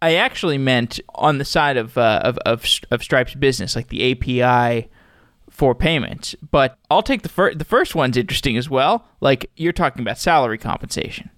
[0.00, 4.12] I actually meant on the side of, uh, of, of of Stripe's business, like the
[4.12, 4.88] API
[5.50, 6.34] for payments.
[6.50, 7.58] But I'll take the first.
[7.58, 9.06] The first one's interesting as well.
[9.20, 11.30] Like you're talking about salary compensation.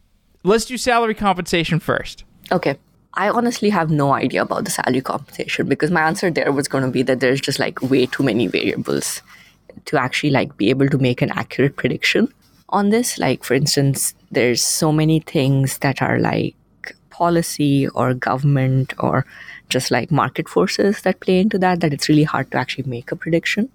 [0.47, 2.25] Let's do salary compensation first.
[2.53, 2.77] Okay.
[3.15, 6.85] I honestly have no idea about the salary compensation because my answer there was going
[6.85, 9.23] to be that there's just like way too many variables
[9.87, 12.29] to actually like be able to make an accurate prediction
[12.69, 13.19] on this.
[13.19, 16.55] Like for instance, there's so many things that are like
[17.09, 19.25] policy or government or
[19.71, 23.11] just like market forces that play into that that it's really hard to actually make
[23.11, 23.71] a prediction.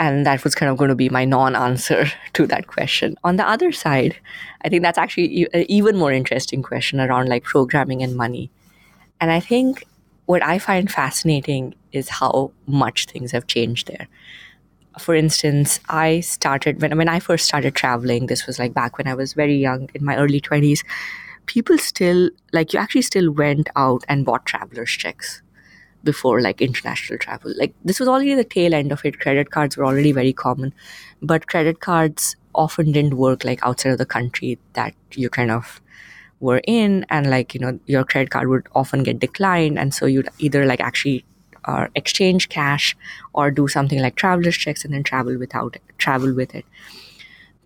[0.00, 3.16] And that was kind of going to be my non answer to that question.
[3.24, 4.16] On the other side,
[4.62, 8.50] I think that's actually an even more interesting question around like programming and money
[9.20, 9.84] and I think
[10.26, 14.08] what I find fascinating is how much things have changed there.
[14.98, 19.06] For instance, I started when when I first started traveling, this was like back when
[19.06, 20.84] I was very young in my early 20s,
[21.46, 25.40] people still like you actually still went out and bought travelers checks
[26.04, 27.52] before like international travel.
[27.56, 29.20] Like this was already the tail end of it.
[29.20, 30.72] Credit cards were already very common,
[31.22, 35.80] but credit cards often didn't work like outside of the country that you kind of
[36.40, 37.04] were in.
[37.10, 39.78] And like you know your credit card would often get declined.
[39.78, 41.24] And so you'd either like actually
[41.64, 42.96] uh, exchange cash
[43.32, 46.64] or do something like traveler's checks and then travel without it, travel with it.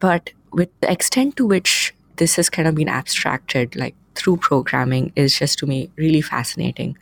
[0.01, 5.12] But with the extent to which this has kind of been abstracted like through programming
[5.16, 6.97] is just to me really fascinating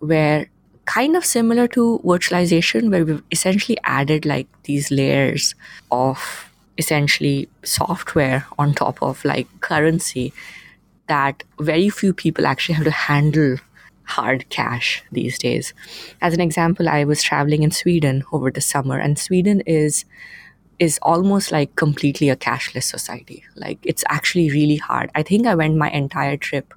[0.00, 0.48] where
[0.86, 5.54] kind of similar to virtualization where we've essentially added like these layers
[5.90, 10.32] of essentially software on top of like currency
[11.06, 13.56] that very few people actually have to handle
[14.04, 15.72] hard cash these days.
[16.20, 20.04] As an example, I was traveling in Sweden over the summer, and Sweden is
[20.78, 23.44] is almost like completely a cashless society.
[23.54, 25.10] Like it's actually really hard.
[25.14, 26.72] I think I went my entire trip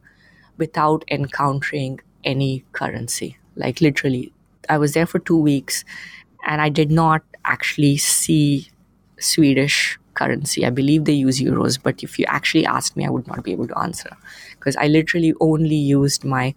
[0.58, 3.38] without encountering any currency.
[3.56, 4.32] Like literally,
[4.70, 5.84] I was there for two weeks,
[6.46, 8.70] and I did not actually see
[9.20, 10.66] Swedish currency.
[10.66, 13.52] I believe they use euros, but if you actually asked me, I would not be
[13.52, 14.16] able to answer
[14.52, 16.54] because I literally only used my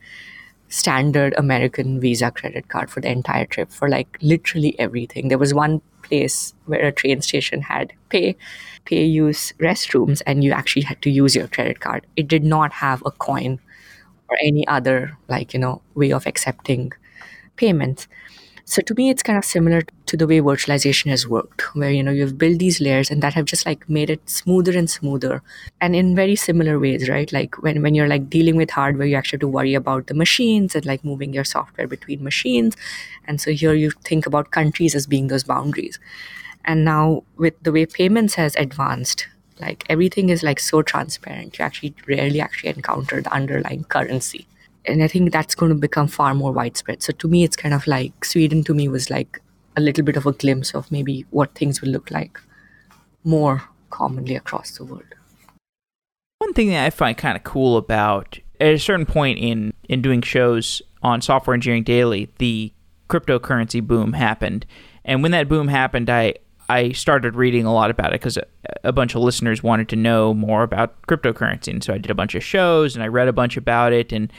[0.69, 5.29] standard American Visa credit card for the entire trip for like literally everything.
[5.29, 8.37] There was one place where a train station had pay
[8.85, 12.07] pay use restrooms and you actually had to use your credit card.
[12.17, 13.59] It did not have a coin
[14.29, 16.93] or any other like you know way of accepting
[17.57, 18.09] payments.
[18.69, 22.03] So to me it's kind of similar to the way virtualization has worked where you
[22.03, 25.43] know you've built these layers and that have just like made it smoother and smoother
[25.81, 27.33] and in very similar ways right?
[27.33, 30.15] Like when, when you're like dealing with hardware you actually have to worry about the
[30.15, 32.77] machines and like moving your software between machines.
[33.27, 36.01] And so here you think about countries as being those boundaries.
[36.65, 39.29] And now with the way payments has advanced
[39.61, 41.59] like everything is like so transparent.
[41.59, 44.47] You actually rarely actually encounter the underlying currency.
[44.89, 47.03] And i think that's going to become far more widespread.
[47.03, 49.41] So to me it's kind of like sweden to me was like
[49.77, 52.41] a little bit of a glimpse of maybe what things will look like
[53.25, 55.15] more commonly across the world.
[56.39, 60.03] One thing that i find kind of cool about at a certain point in in
[60.03, 62.73] doing shows on software engineering daily the
[63.09, 64.67] cryptocurrency boom happened.
[65.05, 66.35] And when that boom happened i
[66.69, 68.39] I started reading a lot about it because
[68.83, 71.69] a, bunch of listeners wanted to know more about cryptocurrency.
[71.69, 74.13] And so I did a bunch of shows and I read a bunch about it.
[74.13, 74.33] And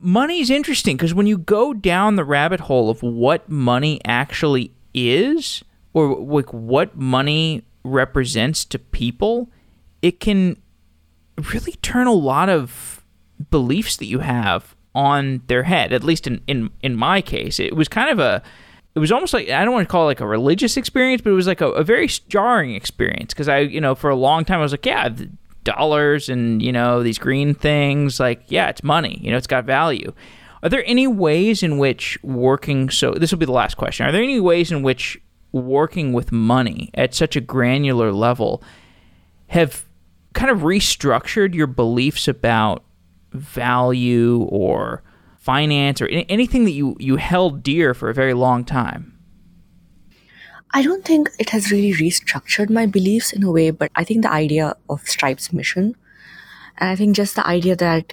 [0.00, 4.72] money is interesting because when you go down the rabbit hole of what money actually
[4.92, 5.62] is
[5.92, 9.48] or like what money represents to people,
[10.02, 10.56] it can
[11.52, 13.04] really turn a lot of
[13.50, 15.92] beliefs that you have on their head.
[15.92, 18.42] At least in, in, in my case, it was kind of a
[18.98, 21.30] it was almost like I don't want to call it like a religious experience, but
[21.30, 24.44] it was like a, a very jarring experience because I, you know, for a long
[24.44, 25.08] time I was like, yeah,
[25.62, 29.64] dollars and you know these green things, like yeah, it's money, you know, it's got
[29.64, 30.12] value.
[30.64, 34.04] Are there any ways in which working so this will be the last question.
[34.04, 35.16] Are there any ways in which
[35.52, 38.64] working with money at such a granular level
[39.46, 39.84] have
[40.32, 42.82] kind of restructured your beliefs about
[43.30, 45.04] value or
[45.48, 49.18] finance or anything that you, you held dear for a very long time?
[50.74, 54.22] I don't think it has really restructured my beliefs in a way, but I think
[54.22, 55.94] the idea of Stripe's mission,
[56.76, 58.12] and I think just the idea that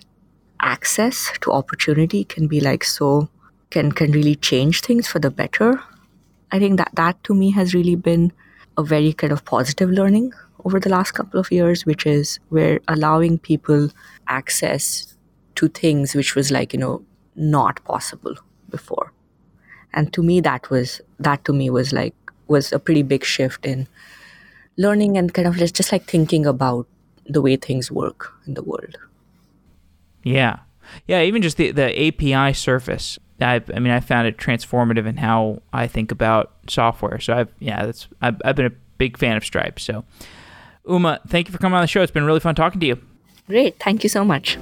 [0.61, 3.27] access to opportunity can be like so
[3.69, 5.81] can can really change things for the better.
[6.53, 8.31] I think that that to me has really been
[8.77, 10.31] a very kind of positive learning
[10.63, 13.89] over the last couple of years, which is we're allowing people
[14.27, 15.17] access
[15.55, 17.03] to things which was like, you know,
[17.35, 18.35] not possible
[18.69, 19.11] before.
[19.93, 22.15] And to me that was that to me was like
[22.47, 23.87] was a pretty big shift in
[24.77, 26.87] learning and kind of just like thinking about
[27.25, 28.97] the way things work in the world.
[30.23, 30.59] Yeah.
[31.07, 35.17] Yeah even just the the api surface I, I mean i found it transformative in
[35.17, 37.19] how i think about software.
[37.19, 39.79] So i've yeah that's I've, I've been a big fan of stripe.
[39.79, 40.05] So
[40.87, 42.01] uma thank you for coming on the show.
[42.01, 43.01] It's been really fun talking to you.
[43.47, 43.79] Great.
[43.79, 44.57] Thank you so much